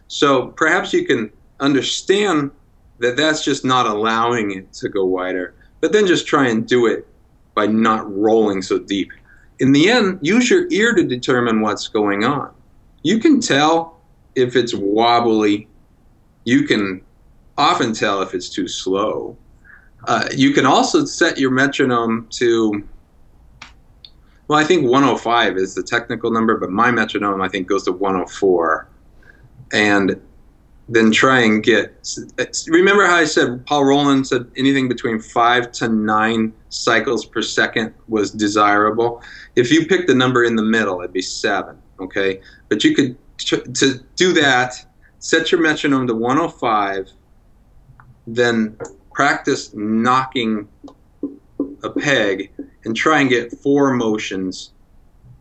So 0.10 0.48
perhaps 0.48 0.92
you 0.92 1.06
can 1.06 1.32
understand 1.62 2.52
that 3.00 3.16
that's 3.16 3.46
just 3.46 3.64
not 3.64 3.88
allowing 3.88 4.52
it 4.52 4.74
to 4.74 4.90
go 4.90 5.06
wider, 5.06 5.54
but 5.80 5.94
then 5.94 6.06
just 6.06 6.28
try 6.28 6.50
and 6.50 6.68
do 6.68 6.88
it 6.88 7.08
by 7.56 7.68
not 7.68 8.14
rolling 8.14 8.62
so 8.62 8.78
deep 8.78 9.12
in 9.62 9.72
the 9.72 9.90
end, 9.90 10.18
use 10.24 10.50
your 10.50 10.68
ear 10.72 10.94
to 10.96 11.04
determine 11.04 11.62
what's 11.62 11.88
going 11.88 12.24
on. 12.24 12.52
You 13.04 13.20
can 13.20 13.40
tell 13.40 14.02
if 14.36 14.56
it's 14.56 14.74
wobbly. 14.74 15.68
You 16.46 16.64
can 16.64 17.02
often 17.62 17.94
tell 17.94 18.22
if 18.22 18.34
it's 18.34 18.50
too 18.50 18.68
slow. 18.68 19.38
Uh, 20.08 20.28
you 20.36 20.52
can 20.52 20.66
also 20.66 21.06
set 21.06 21.38
your 21.38 21.52
metronome 21.52 22.28
to, 22.32 22.84
well, 24.48 24.60
I 24.60 24.64
think 24.64 24.84
105 24.84 25.58
is 25.58 25.76
the 25.76 25.84
technical 25.84 26.32
number, 26.32 26.58
but 26.58 26.72
my 26.72 26.92
metronome, 26.92 27.42
I 27.42 27.48
think, 27.48 27.68
goes 27.68 27.84
to 27.84 27.92
104. 27.92 28.88
And 29.74 30.20
then 30.90 31.10
try 31.10 31.40
and 31.40 31.64
get. 31.64 32.06
Remember 32.68 33.06
how 33.06 33.16
I 33.16 33.24
said 33.24 33.66
Paul 33.66 33.86
Rolland 33.86 34.28
said 34.28 34.52
anything 34.58 34.90
between 34.90 35.22
five 35.22 35.72
to 35.74 35.88
nine 35.88 36.54
cycles 36.68 37.26
per 37.26 37.42
second 37.42 37.94
was 38.10 38.32
desirable? 38.32 39.24
If 39.56 39.72
you 39.72 39.86
pick 39.86 40.06
the 40.08 40.16
number 40.16 40.44
in 40.44 40.58
the 40.58 40.64
middle, 40.64 41.00
it'd 41.00 41.14
be 41.14 41.22
seven, 41.22 41.82
okay? 42.02 42.42
But 42.68 42.84
you 42.84 42.94
could, 42.94 43.18
to 43.38 44.04
do 44.18 44.34
that, 44.34 44.86
set 45.20 45.52
your 45.52 45.62
metronome 45.62 46.08
to 46.08 46.14
105, 46.14 47.12
then 48.36 48.78
practice 49.14 49.74
knocking 49.74 50.68
a 51.84 51.90
peg 51.90 52.52
and 52.86 52.96
try 52.96 53.20
and 53.20 53.30
get 53.30 53.52
four 53.52 53.94
motions, 53.94 54.72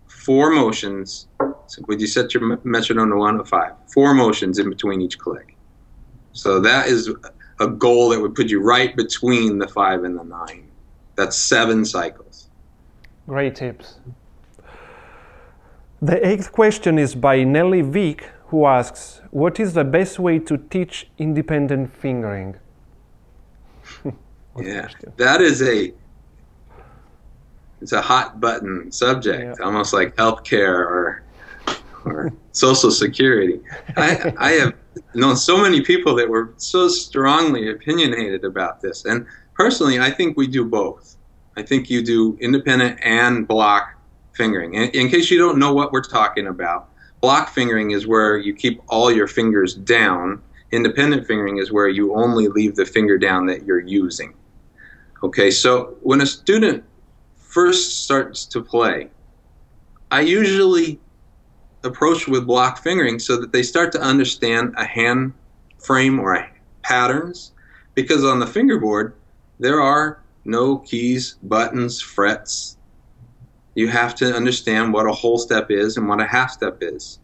four 0.07 0.51
motions. 0.51 1.29
So 1.67 1.83
would 1.87 2.01
you 2.01 2.07
set 2.07 2.35
your 2.35 2.59
metronome 2.65 3.11
to 3.11 3.17
one 3.17 3.41
or 3.41 3.45
five? 3.45 3.73
Four 3.93 4.15
motions 4.15 4.59
in 4.59 4.69
between 4.69 5.01
each 5.01 5.19
click. 5.19 5.57
So 6.33 6.61
that 6.61 6.89
is 6.89 7.13
a 7.61 7.69
goal 7.69 8.11
that 8.11 8.21
would 8.21 8.35
put 8.35 8.49
you 8.49 8.63
right 8.63 8.97
between 8.97 9.59
the 9.59 9.69
five 9.69 10.05
and 10.05 10.19
the 10.19 10.25
nine. 10.25 10.69
That's 11.17 11.37
seven 11.37 11.85
cycles. 11.85 12.49
Great 13.27 13.55
tips. 13.55 13.99
The 16.03 16.27
eighth 16.27 16.51
question 16.51 16.99
is 16.99 17.15
by 17.15 17.45
Nelly 17.45 17.83
Vick, 17.83 18.25
who 18.47 18.65
asks, 18.65 19.21
What 19.31 19.61
is 19.61 19.75
the 19.75 19.85
best 19.85 20.19
way 20.19 20.39
to 20.39 20.57
teach 20.57 21.09
independent 21.19 21.95
fingering? 21.95 22.57
yeah, 24.61 24.89
that 25.17 25.41
is 25.41 25.63
a 25.63 25.93
it's 27.81 27.93
a 27.93 28.01
hot 28.01 28.41
button 28.41 28.93
subject, 28.93 29.59
yeah. 29.59 29.65
almost 29.65 29.93
like 29.93 30.15
healthcare 30.17 30.79
or 30.79 31.23
or 32.05 32.33
social 32.53 32.91
security. 32.91 33.61
I, 33.97 34.33
I 34.39 34.51
have 34.53 34.75
known 35.15 35.37
so 35.37 35.61
many 35.61 35.83
people 35.83 36.15
that 36.17 36.29
were 36.29 36.55
so 36.57 36.89
strongly 36.89 37.71
opinionated 37.71 38.45
about 38.45 38.81
this, 38.81 39.05
and 39.05 39.27
personally, 39.55 39.99
I 39.99 40.11
think 40.11 40.37
we 40.37 40.47
do 40.47 40.65
both. 40.65 41.17
I 41.57 41.63
think 41.63 41.91
you 41.91 42.03
do 42.03 42.39
independent 42.41 42.99
and 43.03 43.47
block 43.47 43.95
fingering. 44.33 44.75
In, 44.75 44.89
in 44.91 45.09
case 45.09 45.31
you 45.31 45.39
don't 45.39 45.59
know 45.59 45.75
what 45.75 45.93
we're 45.93 46.03
talking 46.03 46.47
about, 46.47 46.89
block 47.21 47.51
fingering 47.51 47.91
is 47.91 48.07
where 48.07 48.39
you 48.39 48.55
keep 48.55 48.81
all 48.89 49.13
your 49.13 49.27
fingers 49.27 49.75
down. 49.75 50.43
Independent 50.73 51.27
fingering 51.27 51.59
is 51.59 51.73
where 51.73 51.89
you 51.89 52.15
only 52.15 52.49
leave 52.49 52.77
the 52.77 52.85
finger 52.85 53.19
down 53.19 53.47
that 53.47 53.65
you're 53.65 53.81
using. 53.81 54.35
Okay, 55.23 55.51
so 55.51 55.97
when 56.03 56.21
a 56.21 56.27
student 56.27 56.85
first 57.37 58.05
starts 58.05 58.47
to 58.47 58.63
play, 58.63 59.11
I 60.11 60.21
usually 60.21 61.01
approach 61.83 62.29
with 62.29 62.47
block 62.47 62.83
fingering 62.83 63.19
so 63.19 63.37
that 63.37 63.53
they 63.53 63.63
start 63.63 63.93
to 63.93 64.01
understand 64.01 64.75
a 64.77 64.85
hand 64.85 65.33
frame 65.79 66.21
or 66.21 66.49
patterns 66.83 67.53
because 67.95 68.25
on 68.25 68.39
the 68.39 68.47
fingerboard 68.47 69.15
there 69.59 69.81
are 69.81 70.23
no 70.45 70.79
keys, 70.79 71.37
buttons, 71.43 72.01
frets. 72.01 72.77
You 73.75 73.89
have 73.89 74.15
to 74.17 74.35
understand 74.35 74.93
what 74.93 75.07
a 75.07 75.13
whole 75.13 75.39
step 75.39 75.71
is 75.71 75.97
and 75.97 76.09
what 76.09 76.21
a 76.21 76.27
half 76.27 76.51
step 76.51 76.79
is. 76.81 77.19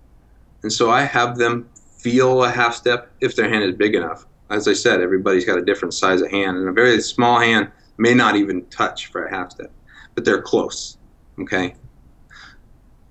And 0.63 0.73
so 0.73 0.91
I 0.91 1.03
have 1.03 1.39
them 1.39 1.69
feel 1.99 2.45
a 2.45 2.51
half 2.51 2.75
step 2.75 3.11
if 3.21 3.37
their 3.37 3.49
hand 3.49 3.65
is 3.65 3.75
big 3.75 3.95
enough. 3.95 4.27
As 4.51 4.69
I 4.69 4.73
said, 4.73 5.01
everybody's 5.01 5.45
got 5.45 5.59
a 5.59 5.65
different 5.65 5.95
size 5.95 6.21
of 6.21 6.31
hand, 6.31 6.57
and 6.57 6.69
a 6.69 6.73
very 6.73 7.01
small 7.01 7.41
hand 7.41 7.71
may 7.99 8.15
not 8.15 8.37
even 8.37 8.65
touch 8.67 9.07
for 9.07 9.25
a 9.25 9.31
half 9.31 9.53
step, 9.53 9.73
but 10.15 10.25
they're 10.25 10.43
close. 10.43 10.99
Okay? 11.41 11.75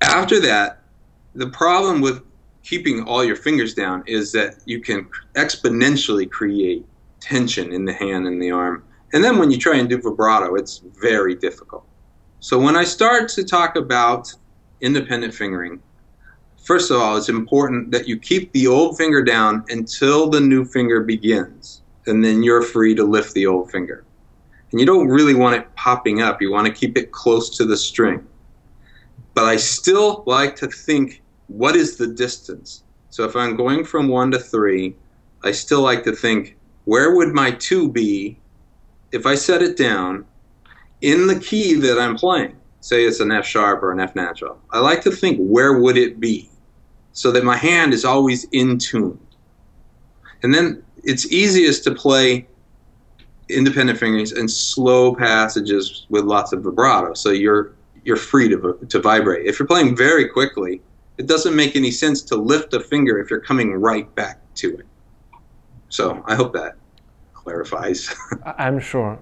After 0.01 0.39
that, 0.41 0.81
the 1.33 1.49
problem 1.49 2.01
with 2.01 2.23
keeping 2.63 3.03
all 3.03 3.23
your 3.23 3.35
fingers 3.35 3.73
down 3.73 4.03
is 4.07 4.31
that 4.31 4.55
you 4.65 4.81
can 4.81 5.07
exponentially 5.33 6.29
create 6.29 6.85
tension 7.19 7.73
in 7.73 7.85
the 7.85 7.93
hand 7.93 8.27
and 8.27 8.41
the 8.41 8.51
arm 8.51 8.83
and 9.15 9.23
then 9.23 9.37
when 9.37 9.49
you 9.49 9.57
try 9.57 9.77
and 9.77 9.89
do 9.89 9.97
vibrato, 9.97 10.55
it's 10.55 10.81
very 10.99 11.35
difficult. 11.35 11.85
So 12.41 12.59
when 12.59 12.75
I 12.75 12.83
start 12.83 13.29
to 13.29 13.45
talk 13.45 13.77
about 13.77 14.33
independent 14.81 15.33
fingering, 15.33 15.81
first 16.65 16.91
of 16.91 16.99
all, 16.99 17.15
it's 17.15 17.29
important 17.29 17.91
that 17.91 18.07
you 18.07 18.19
keep 18.19 18.51
the 18.51 18.67
old 18.67 18.97
finger 18.97 19.23
down 19.23 19.63
until 19.69 20.29
the 20.29 20.41
new 20.41 20.65
finger 20.65 21.01
begins. 21.01 21.81
And 22.07 22.23
then 22.23 22.43
you're 22.43 22.61
free 22.61 22.93
to 22.95 23.03
lift 23.03 23.33
the 23.33 23.47
old 23.47 23.71
finger. 23.71 24.03
And 24.71 24.79
you 24.79 24.85
don't 24.85 25.07
really 25.07 25.33
want 25.33 25.55
it 25.55 25.73
popping 25.75 26.21
up. 26.21 26.41
You 26.41 26.51
want 26.51 26.67
to 26.67 26.73
keep 26.73 26.97
it 26.97 27.11
close 27.11 27.55
to 27.57 27.65
the 27.65 27.77
string. 27.77 28.27
But 29.33 29.45
I 29.45 29.55
still 29.55 30.23
like 30.25 30.55
to 30.57 30.67
think 30.67 31.21
what 31.47 31.75
is 31.75 31.97
the 31.97 32.07
distance? 32.07 32.83
So 33.09 33.23
if 33.23 33.35
I'm 33.35 33.55
going 33.55 33.85
from 33.85 34.07
one 34.07 34.31
to 34.31 34.39
three, 34.39 34.95
I 35.43 35.51
still 35.51 35.81
like 35.81 36.03
to 36.03 36.15
think 36.15 36.57
where 36.85 37.15
would 37.15 37.33
my 37.33 37.51
two 37.51 37.89
be 37.89 38.37
if 39.11 39.25
I 39.25 39.35
set 39.35 39.61
it 39.61 39.77
down 39.77 40.25
in 41.01 41.27
the 41.27 41.39
key 41.39 41.75
that 41.75 41.99
I'm 41.99 42.15
playing, 42.15 42.57
say 42.81 43.05
it's 43.05 43.19
an 43.19 43.31
F 43.31 43.45
sharp 43.45 43.83
or 43.83 43.91
an 43.91 43.99
F 43.99 44.15
natural, 44.15 44.59
I 44.71 44.79
like 44.79 45.01
to 45.03 45.11
think 45.11 45.37
where 45.39 45.79
would 45.79 45.97
it 45.97 46.19
be 46.19 46.49
so 47.15 47.31
that 47.31 47.43
my 47.43 47.55
hand 47.55 47.93
is 47.93 48.05
always 48.05 48.43
in 48.51 48.77
tune. 48.77 49.17
And 50.43 50.53
then 50.53 50.83
it's 51.03 51.31
easiest 51.31 51.83
to 51.85 51.95
play 51.95 52.45
independent 53.49 53.97
fingerings 53.97 54.33
and 54.33 54.51
slow 54.51 55.15
passages 55.15 56.05
with 56.09 56.25
lots 56.25 56.51
of 56.51 56.61
vibrato. 56.63 57.13
So 57.13 57.31
you're 57.31 57.73
you're 58.03 58.17
free 58.17 58.49
to 58.49 58.77
to 58.89 58.99
vibrate. 58.99 59.47
If 59.47 59.57
you're 59.57 59.67
playing 59.67 59.95
very 59.95 60.27
quickly, 60.27 60.81
it 61.17 61.25
doesn't 61.25 61.55
make 61.55 61.75
any 61.75 61.89
sense 61.89 62.21
to 62.23 62.35
lift 62.35 62.73
a 62.73 62.81
finger 62.81 63.17
if 63.19 63.29
you're 63.31 63.39
coming 63.39 63.73
right 63.73 64.13
back 64.15 64.41
to 64.55 64.77
it. 64.77 64.85
So 65.87 66.21
I 66.27 66.35
hope 66.35 66.53
that 66.53 66.75
clarifies. 67.33 68.13
I'm 68.57 68.79
sure. 68.79 69.17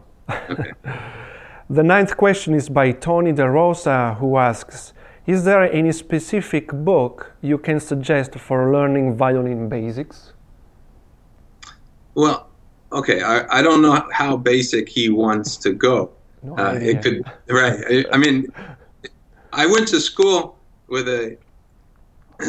Okay. 0.50 0.72
the 1.70 1.84
ninth 1.84 2.18
question 2.18 2.56
is 2.56 2.70
by 2.70 2.92
Tony 2.92 3.34
De 3.34 3.48
Rosa, 3.48 4.16
who 4.20 4.38
asks 4.38 4.94
Is 5.26 5.46
there 5.46 5.64
any 5.72 5.94
specific 5.94 6.68
book 6.74 7.32
you 7.42 7.58
can 7.58 7.80
suggest 7.80 8.36
for 8.36 8.74
learning 8.74 9.16
violin 9.16 9.70
basics? 9.70 10.34
Well, 12.14 12.50
okay, 12.92 13.22
I, 13.22 13.60
I 13.60 13.62
don't 13.62 13.82
know 13.82 14.06
how 14.12 14.36
basic 14.36 14.90
he 14.90 15.10
wants 15.10 15.56
to 15.58 15.72
go. 15.72 16.12
No 16.42 16.58
uh, 16.58 16.74
it 16.74 17.02
could, 17.02 17.24
right. 17.50 17.80
I, 17.90 18.06
I 18.12 18.18
mean, 18.18 18.52
I 19.54 19.66
went 19.66 19.88
to 19.90 20.02
school 20.02 20.58
with 20.88 21.08
a 21.08 21.38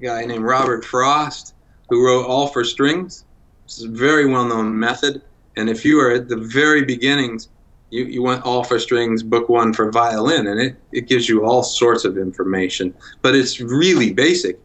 guy 0.00 0.24
named 0.24 0.44
Robert 0.44 0.84
Frost 0.84 1.54
who 1.88 2.06
wrote 2.06 2.26
All 2.26 2.46
for 2.46 2.62
Strings. 2.62 3.24
It's 3.64 3.82
a 3.82 3.88
very 3.88 4.26
well 4.26 4.44
known 4.44 4.78
method. 4.78 5.22
And 5.56 5.68
if 5.68 5.84
you 5.84 5.98
are 6.00 6.12
at 6.12 6.28
the 6.28 6.36
very 6.36 6.84
beginnings, 6.84 7.48
you, 7.90 8.04
you 8.04 8.22
want 8.22 8.44
all 8.44 8.64
for 8.64 8.78
strings 8.78 9.22
book 9.22 9.48
one 9.48 9.72
for 9.72 9.90
violin 9.90 10.46
and 10.48 10.60
it, 10.60 10.76
it 10.92 11.08
gives 11.08 11.28
you 11.28 11.44
all 11.44 11.62
sorts 11.62 12.04
of 12.04 12.18
information. 12.18 12.94
But 13.22 13.34
it's 13.34 13.60
really 13.60 14.12
basic. 14.12 14.58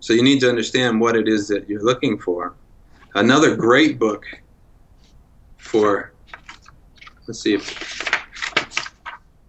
So 0.00 0.12
you 0.12 0.22
need 0.22 0.40
to 0.40 0.48
understand 0.48 1.00
what 1.00 1.16
it 1.16 1.28
is 1.28 1.48
that 1.48 1.68
you're 1.68 1.82
looking 1.82 2.18
for. 2.18 2.54
Another 3.14 3.56
great 3.56 3.98
book 3.98 4.24
for 5.56 6.12
let's 7.26 7.40
see 7.40 7.54
if 7.54 8.02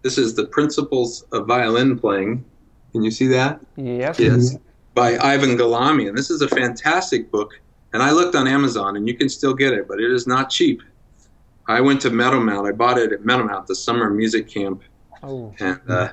this 0.02 0.18
is 0.18 0.34
the 0.34 0.46
principles 0.46 1.24
of 1.32 1.48
violin 1.48 1.98
playing. 1.98 2.44
Can 2.92 3.04
you 3.04 3.12
see 3.12 3.28
that? 3.28 3.60
Yes. 3.76 4.20
yes. 4.20 4.58
By 4.96 5.18
ivan 5.18 5.58
galamian 5.58 6.16
this 6.16 6.32
is 6.32 6.42
a 6.42 6.48
fantastic 6.48 7.32
book. 7.32 7.54
And 7.94 8.02
i 8.02 8.12
looked 8.12 8.36
on 8.36 8.48
amazon 8.48 8.96
and 8.96 9.08
you 9.08 9.14
can 9.14 9.30
still 9.30 9.54
get 9.54 9.74
it 9.74 9.88
but 9.88 10.00
it 10.00 10.12
is 10.12 10.26
not 10.26 10.50
cheap 10.50 10.82
I 11.72 11.82
went 11.82 12.02
to 12.02 12.10
Meadowmount. 12.10 12.68
I 12.68 12.72
bought 12.74 12.98
it 12.98 13.12
at 13.12 13.22
Meadowmount, 13.22 13.66
the 13.68 13.76
summer 13.76 14.10
music 14.10 14.48
camp, 14.48 14.82
Oh, 15.24 15.54
and 15.60 15.80
uh, 15.88 16.10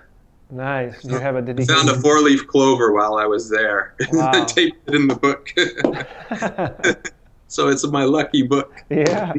nice. 0.51 1.03
You 1.05 1.19
have 1.19 1.35
a 1.35 1.39
I 1.39 1.41
dedicated. 1.41 1.75
found 1.75 1.89
a 1.89 1.95
four-leaf 2.01 2.47
clover 2.47 2.93
while 2.93 3.17
I 3.17 3.27
was 3.27 3.49
there. 3.51 3.95
Wow. 4.13 4.31
I 4.33 4.45
taped 4.45 4.89
it 4.89 4.95
in 4.95 5.09
the 5.09 5.17
book, 5.17 5.53
so 7.49 7.69
it's 7.69 7.87
my 7.87 8.05
lucky 8.05 8.43
book. 8.43 8.73
yeah. 8.91 9.33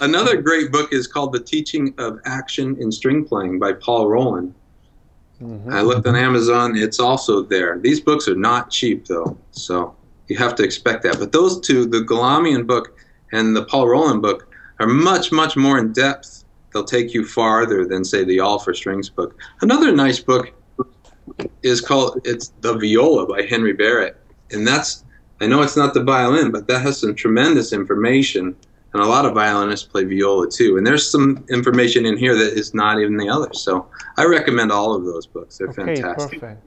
Another 0.00 0.40
great 0.42 0.72
book 0.72 0.92
is 0.92 1.06
called 1.06 1.32
The 1.32 1.38
Teaching 1.40 1.94
of 1.98 2.18
Action 2.24 2.76
in 2.80 2.90
String 2.90 3.24
Playing 3.24 3.58
by 3.60 3.72
Paul 3.74 4.08
Rolland. 4.08 4.54
Mhm. 5.40 5.72
I 5.72 5.82
looked 5.82 6.06
on 6.06 6.16
Amazon; 6.16 6.76
it's 6.76 6.98
also 6.98 7.42
there. 7.42 7.78
These 7.78 8.00
books 8.00 8.26
are 8.26 8.34
not 8.34 8.70
cheap, 8.70 9.06
though, 9.06 9.36
so 9.52 9.94
you 10.26 10.36
have 10.36 10.54
to 10.56 10.64
expect 10.64 11.04
that. 11.04 11.18
But 11.20 11.30
those 11.30 11.60
two, 11.60 11.86
the 11.86 12.00
Galamian 12.00 12.66
book 12.66 12.98
and 13.30 13.54
the 13.54 13.64
Paul 13.64 13.86
Rolland 13.86 14.20
book, 14.20 14.47
are 14.78 14.86
much, 14.86 15.32
much 15.32 15.56
more 15.56 15.78
in 15.78 15.92
depth. 15.92 16.44
They'll 16.72 16.84
take 16.84 17.14
you 17.14 17.26
farther 17.26 17.86
than, 17.86 18.04
say, 18.04 18.24
the 18.24 18.40
All 18.40 18.58
for 18.58 18.74
Strings 18.74 19.08
book. 19.08 19.38
Another 19.60 19.90
nice 19.92 20.20
book 20.20 20.52
is 21.62 21.80
called 21.80 22.20
it's 22.24 22.52
The 22.60 22.74
Viola 22.74 23.26
by 23.26 23.42
Henry 23.42 23.72
Barrett, 23.72 24.16
and 24.50 24.66
that's 24.66 25.04
I 25.40 25.46
know 25.46 25.62
it's 25.62 25.76
not 25.76 25.94
the 25.94 26.02
violin, 26.02 26.50
but 26.50 26.66
that 26.66 26.82
has 26.82 27.00
some 27.00 27.14
tremendous 27.14 27.72
information. 27.72 28.56
And 28.94 29.02
a 29.02 29.06
lot 29.06 29.26
of 29.26 29.34
violinists 29.34 29.86
play 29.86 30.04
viola 30.04 30.50
too. 30.50 30.78
And 30.78 30.86
there's 30.86 31.08
some 31.08 31.44
information 31.50 32.06
in 32.06 32.16
here 32.16 32.34
that 32.34 32.54
is 32.54 32.72
not 32.72 32.98
in 33.00 33.18
the 33.18 33.28
others. 33.28 33.60
So 33.60 33.86
I 34.16 34.24
recommend 34.24 34.72
all 34.72 34.94
of 34.94 35.04
those 35.04 35.26
books. 35.26 35.58
They're 35.58 35.68
Okay, 35.68 35.96
fantastic. 35.96 36.40
perfect. 36.40 36.62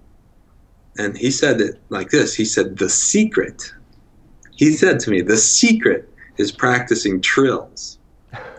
And 0.98 1.18
he 1.18 1.32
said 1.32 1.62
it 1.62 1.82
like 1.90 2.10
this 2.10 2.36
He 2.36 2.46
said, 2.46 2.78
The 2.78 2.90
secret, 2.90 3.72
he 4.56 4.74
said 4.74 5.00
to 5.02 5.12
me, 5.12 5.22
the 5.22 5.38
secret 5.38 6.14
is 6.38 6.52
practicing 6.52 7.22
trills. 7.22 7.98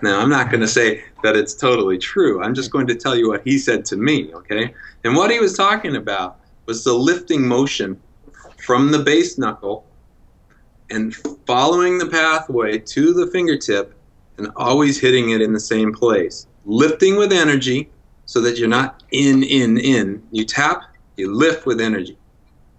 Now, 0.03 0.21
I'm 0.21 0.31
not 0.31 0.51
going 0.51 0.63
to 0.63 0.69
say 0.69 1.05
that 1.23 1.37
it's 1.37 1.55
totally 1.55 1.99
true. 1.99 2.43
I'm 2.43 2.55
just 2.55 2.71
going 2.71 2.87
to 2.87 2.95
tell 2.95 3.15
you 3.17 3.29
what 3.29 3.47
he 3.47 3.59
said 3.59 3.85
to 3.87 3.97
me, 3.97 4.33
okay? 4.33 4.75
And 5.05 5.15
what 5.15 5.31
he 5.31 5.39
was 5.39 5.55
talking 5.55 5.97
about 5.97 6.41
was 6.67 6.85
the 6.85 6.93
lifting 6.93 7.47
motion 7.47 8.01
from 8.65 8.91
the 8.91 8.99
base 8.99 9.39
knuckle 9.39 9.87
and 10.91 11.15
following 11.47 11.99
the 11.99 12.07
pathway 12.07 12.79
to 12.79 13.13
the 13.13 13.27
fingertip 13.31 13.95
and 14.39 14.49
always 14.57 14.99
hitting 14.99 15.31
it 15.31 15.43
in 15.43 15.53
the 15.53 15.61
same 15.61 15.93
place. 15.93 16.47
Lifting 16.65 17.17
with 17.17 17.33
energy 17.33 17.91
so 18.31 18.41
that 18.41 18.59
you're 18.59 18.69
not 18.69 19.03
in, 19.11 19.43
in, 19.43 19.77
in. 19.77 20.23
You 20.31 20.45
tap, 20.45 20.85
you 21.17 21.35
lift 21.35 21.67
with 21.67 21.81
energy. 21.81 22.17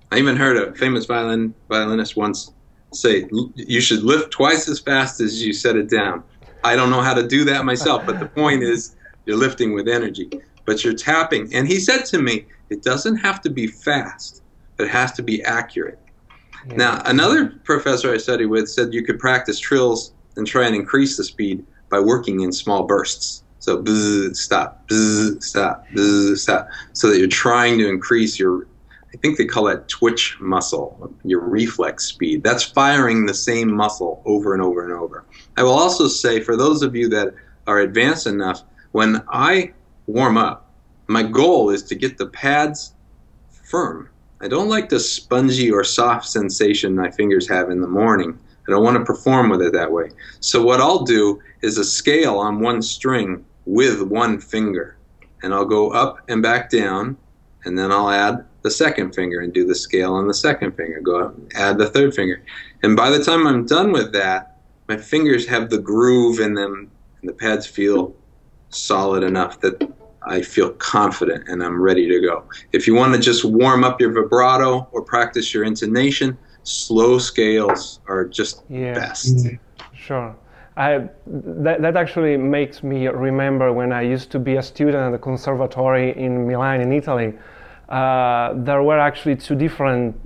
I 0.09 0.17
even 0.17 0.37
heard 0.37 0.55
a 0.55 0.73
famous 0.75 1.05
violin 1.05 1.53
violinist 1.67 2.15
once 2.15 2.53
say, 2.93 3.27
"You 3.55 3.81
should 3.81 4.01
lift 4.01 4.31
twice 4.31 4.69
as 4.69 4.79
fast 4.79 5.19
as 5.19 5.43
you 5.43 5.51
set 5.51 5.75
it 5.75 5.89
down." 5.89 6.23
I 6.63 6.77
don't 6.77 6.89
know 6.89 7.01
how 7.01 7.13
to 7.13 7.27
do 7.27 7.43
that 7.43 7.65
myself, 7.65 8.05
but 8.05 8.21
the 8.21 8.27
point 8.27 8.63
is, 8.63 8.95
you're 9.25 9.35
lifting 9.35 9.73
with 9.73 9.89
energy, 9.89 10.29
but 10.65 10.85
you're 10.85 10.93
tapping. 10.93 11.53
And 11.53 11.67
he 11.67 11.81
said 11.81 12.05
to 12.05 12.21
me, 12.21 12.45
"It 12.69 12.81
doesn't 12.81 13.17
have 13.17 13.41
to 13.41 13.49
be 13.49 13.67
fast, 13.67 14.43
but 14.77 14.85
it 14.85 14.91
has 14.91 15.11
to 15.13 15.21
be 15.21 15.43
accurate." 15.43 15.99
Yeah. 16.65 16.75
Now, 16.77 17.01
another 17.03 17.59
professor 17.65 18.09
I 18.13 18.19
studied 18.19 18.45
with 18.45 18.69
said 18.69 18.93
you 18.93 19.03
could 19.03 19.19
practice 19.19 19.59
trills 19.59 20.13
and 20.37 20.47
try 20.47 20.65
and 20.65 20.75
increase 20.77 21.17
the 21.17 21.25
speed 21.25 21.65
by 21.89 21.99
working 21.99 22.39
in 22.39 22.53
small 22.53 22.83
bursts. 22.83 23.43
So, 23.61 23.77
bzz, 23.77 24.35
stop, 24.35 24.87
bzz, 24.89 25.43
stop, 25.43 25.87
bzz, 25.93 26.37
stop, 26.37 26.67
so 26.93 27.11
that 27.11 27.19
you're 27.19 27.27
trying 27.27 27.77
to 27.77 27.87
increase 27.87 28.39
your, 28.39 28.67
I 29.13 29.17
think 29.17 29.37
they 29.37 29.45
call 29.45 29.65
that 29.65 29.87
twitch 29.87 30.35
muscle, 30.41 31.13
your 31.23 31.41
reflex 31.41 32.05
speed. 32.05 32.43
That's 32.43 32.63
firing 32.63 33.27
the 33.27 33.35
same 33.35 33.71
muscle 33.71 34.23
over 34.25 34.55
and 34.55 34.63
over 34.63 34.83
and 34.83 34.91
over. 34.91 35.25
I 35.57 35.63
will 35.63 35.77
also 35.77 36.07
say, 36.07 36.39
for 36.39 36.57
those 36.57 36.81
of 36.81 36.95
you 36.95 37.07
that 37.09 37.35
are 37.67 37.81
advanced 37.81 38.25
enough, 38.25 38.63
when 38.93 39.23
I 39.29 39.73
warm 40.07 40.37
up, 40.37 40.71
my 41.05 41.21
goal 41.21 41.69
is 41.69 41.83
to 41.83 41.95
get 41.95 42.17
the 42.17 42.25
pads 42.25 42.95
firm. 43.51 44.09
I 44.41 44.47
don't 44.47 44.69
like 44.69 44.89
the 44.89 44.99
spongy 44.99 45.69
or 45.69 45.83
soft 45.83 46.25
sensation 46.25 46.95
my 46.95 47.11
fingers 47.11 47.47
have 47.47 47.69
in 47.69 47.79
the 47.79 47.87
morning. 47.87 48.39
I 48.67 48.71
don't 48.71 48.83
want 48.83 48.97
to 48.97 49.05
perform 49.05 49.49
with 49.49 49.61
it 49.61 49.73
that 49.73 49.91
way. 49.91 50.09
So 50.39 50.63
what 50.63 50.81
I'll 50.81 51.03
do 51.03 51.39
is 51.61 51.77
a 51.77 51.85
scale 51.85 52.39
on 52.39 52.59
one 52.59 52.81
string 52.81 53.45
with 53.65 54.01
one 54.01 54.39
finger. 54.39 54.97
And 55.43 55.53
I'll 55.53 55.65
go 55.65 55.91
up 55.91 56.19
and 56.29 56.41
back 56.41 56.69
down, 56.69 57.17
and 57.65 57.77
then 57.77 57.91
I'll 57.91 58.09
add 58.09 58.45
the 58.61 58.71
second 58.71 59.13
finger 59.15 59.39
and 59.41 59.51
do 59.51 59.65
the 59.65 59.75
scale 59.75 60.13
on 60.13 60.27
the 60.27 60.33
second 60.33 60.73
finger. 60.77 60.99
Go 60.99 61.19
up, 61.25 61.35
add 61.55 61.77
the 61.77 61.89
third 61.89 62.13
finger. 62.13 62.43
And 62.83 62.95
by 62.95 63.09
the 63.09 63.23
time 63.23 63.47
I'm 63.47 63.65
done 63.65 63.91
with 63.91 64.13
that, 64.13 64.57
my 64.87 64.97
fingers 64.97 65.47
have 65.47 65.69
the 65.69 65.79
groove 65.79 66.39
in 66.39 66.53
them, 66.53 66.91
and 67.21 67.29
the 67.29 67.33
pads 67.33 67.65
feel 67.65 68.15
solid 68.69 69.23
enough 69.23 69.59
that 69.61 69.81
I 70.23 70.41
feel 70.41 70.71
confident 70.73 71.47
and 71.47 71.63
I'm 71.63 71.81
ready 71.81 72.07
to 72.07 72.21
go. 72.21 72.45
If 72.73 72.87
you 72.87 72.93
want 72.95 73.13
to 73.15 73.19
just 73.19 73.43
warm 73.43 73.83
up 73.83 73.99
your 73.99 74.11
vibrato 74.11 74.87
or 74.91 75.01
practice 75.01 75.53
your 75.53 75.63
intonation, 75.63 76.37
slow 76.63 77.17
scales 77.17 77.99
are 78.07 78.25
just 78.25 78.63
Yeah. 78.69 78.93
best. 78.93 79.35
Mm-hmm. 79.35 79.95
Sure. 79.95 80.35
I, 80.81 81.09
that, 81.27 81.81
that 81.83 81.95
actually 81.95 82.37
makes 82.37 82.81
me 82.81 83.07
remember 83.07 83.71
when 83.71 83.91
I 83.93 84.01
used 84.01 84.31
to 84.31 84.39
be 84.39 84.55
a 84.55 84.63
student 84.63 85.03
at 85.07 85.11
the 85.11 85.19
conservatory 85.19 86.17
in 86.17 86.47
Milan, 86.47 86.81
in 86.81 86.91
Italy. 86.91 87.33
Uh, 87.87 88.53
there 88.55 88.81
were 88.81 88.97
actually 88.97 89.35
two 89.35 89.53
different 89.53 90.19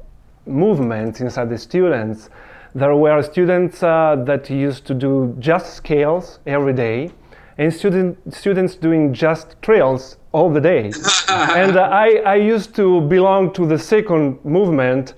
movements 0.45 1.19
inside 1.19 1.49
the 1.49 1.57
students. 1.57 2.29
There 2.73 2.95
were 2.95 3.21
students 3.21 3.83
uh, 3.83 4.23
that 4.25 4.49
used 4.49 4.85
to 4.87 4.93
do 4.93 5.35
just 5.39 5.73
scales 5.73 6.39
every 6.45 6.73
day, 6.73 7.11
and 7.57 7.73
student, 7.73 8.17
students 8.33 8.75
doing 8.75 9.13
just 9.13 9.61
trills 9.61 10.17
all 10.31 10.49
the 10.49 10.61
day. 10.61 10.85
and 11.29 11.75
uh, 11.75 11.81
I, 11.81 12.21
I 12.25 12.35
used 12.35 12.75
to 12.75 13.01
belong 13.01 13.51
to 13.53 13.65
the 13.65 13.79
second 13.79 14.43
movement, 14.45 15.15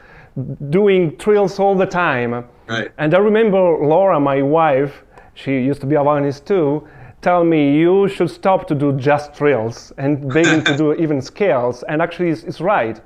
doing 0.70 1.16
trills 1.18 1.60
all 1.60 1.76
the 1.76 1.86
time. 1.86 2.46
Right. 2.68 2.92
And 2.98 3.14
I 3.14 3.20
remember 3.20 3.58
Laura, 3.58 4.20
my 4.20 4.42
wife, 4.42 5.04
she 5.38 5.52
used 5.52 5.82
to 5.82 5.88
be 5.88 5.96
a 5.96 6.04
violinist 6.04 6.48
too, 6.48 6.88
tell 7.22 7.44
me 7.44 7.78
you 7.78 8.08
should 8.08 8.30
stop 8.30 8.68
to 8.68 8.76
do 8.76 8.92
just 8.94 9.36
trills 9.36 9.94
and 9.98 10.28
begin 10.34 10.64
to 10.64 10.76
do 10.76 10.94
even 11.04 11.22
scales. 11.22 11.84
And 11.84 12.02
actually, 12.02 12.30
it's, 12.32 12.44
it's 12.44 12.60
right. 12.60 13.00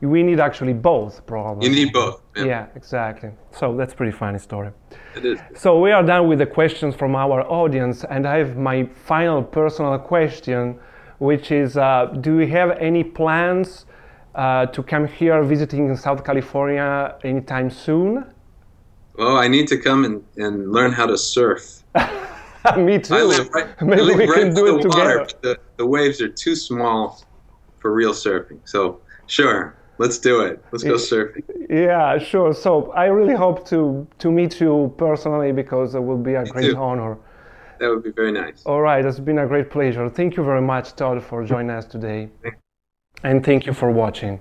We 0.00 0.22
need 0.22 0.40
actually 0.40 0.72
both, 0.72 1.26
probably. 1.26 1.68
You 1.68 1.74
need 1.74 1.92
both. 1.92 2.22
Yeah, 2.36 2.44
Yeah, 2.44 2.66
exactly. 2.74 3.30
So 3.52 3.76
that's 3.76 3.92
pretty 3.92 4.12
funny 4.12 4.38
story. 4.38 4.70
It 5.14 5.24
is. 5.26 5.38
So 5.54 5.78
we 5.78 5.92
are 5.92 6.02
done 6.02 6.26
with 6.26 6.38
the 6.38 6.46
questions 6.46 6.94
from 6.94 7.14
our 7.14 7.42
audience, 7.42 8.04
and 8.04 8.26
I 8.26 8.38
have 8.38 8.56
my 8.56 8.84
final 9.06 9.42
personal 9.42 9.98
question, 9.98 10.78
which 11.18 11.52
is: 11.52 11.76
uh, 11.76 12.06
Do 12.20 12.40
you 12.40 12.46
have 12.48 12.70
any 12.72 13.04
plans 13.04 13.86
uh, 14.34 14.66
to 14.66 14.82
come 14.82 15.06
here 15.06 15.42
visiting 15.42 15.88
in 15.88 15.96
South 15.96 16.24
California 16.24 17.14
anytime 17.24 17.70
soon? 17.70 18.24
Well, 19.16 19.36
I 19.36 19.48
need 19.48 19.68
to 19.68 19.78
come 19.78 20.04
and, 20.04 20.24
and 20.36 20.72
learn 20.72 20.92
how 20.92 21.06
to 21.06 21.16
surf. 21.16 21.82
Me 22.76 22.98
too. 22.98 23.14
I 23.14 23.22
live 23.22 23.48
right, 23.50 23.68
I 23.80 23.84
Maybe 23.84 24.02
live 24.02 24.16
we 24.16 24.26
right 24.26 24.40
can 24.40 24.54
do 24.54 24.78
it 24.78 24.82
together. 24.82 25.26
the, 25.42 25.58
the 25.76 25.86
waves 25.86 26.20
are 26.20 26.28
too 26.28 26.56
small 26.56 27.22
for 27.78 27.92
real 27.92 28.12
surfing. 28.12 28.60
So, 28.64 29.00
sure. 29.26 29.76
Let's 29.98 30.18
do 30.18 30.40
it. 30.40 30.64
Let's 30.72 30.82
go 30.82 30.94
surfing. 30.94 31.44
Yeah, 31.70 32.18
sure. 32.18 32.52
So 32.52 32.90
I 32.92 33.04
really 33.06 33.36
hope 33.36 33.64
to 33.68 34.06
to 34.18 34.32
meet 34.32 34.60
you 34.60 34.92
personally 34.98 35.52
because 35.52 35.94
it 35.94 36.00
will 36.00 36.18
be 36.18 36.34
a 36.34 36.42
Me 36.42 36.50
great 36.50 36.70
too. 36.72 36.76
honor. 36.76 37.16
That 37.78 37.90
would 37.90 38.02
be 38.02 38.10
very 38.10 38.32
nice. 38.32 38.62
All 38.66 38.80
right, 38.80 39.04
it's 39.04 39.20
been 39.20 39.38
a 39.38 39.46
great 39.46 39.70
pleasure. 39.70 40.08
Thank 40.10 40.36
you 40.36 40.42
very 40.44 40.62
much, 40.62 40.96
Todd, 40.96 41.22
for 41.22 41.44
joining 41.52 41.70
us 41.70 41.86
today. 41.86 42.28
And 43.22 43.44
thank 43.44 43.66
you 43.66 43.72
for 43.72 43.90
watching. 43.92 44.40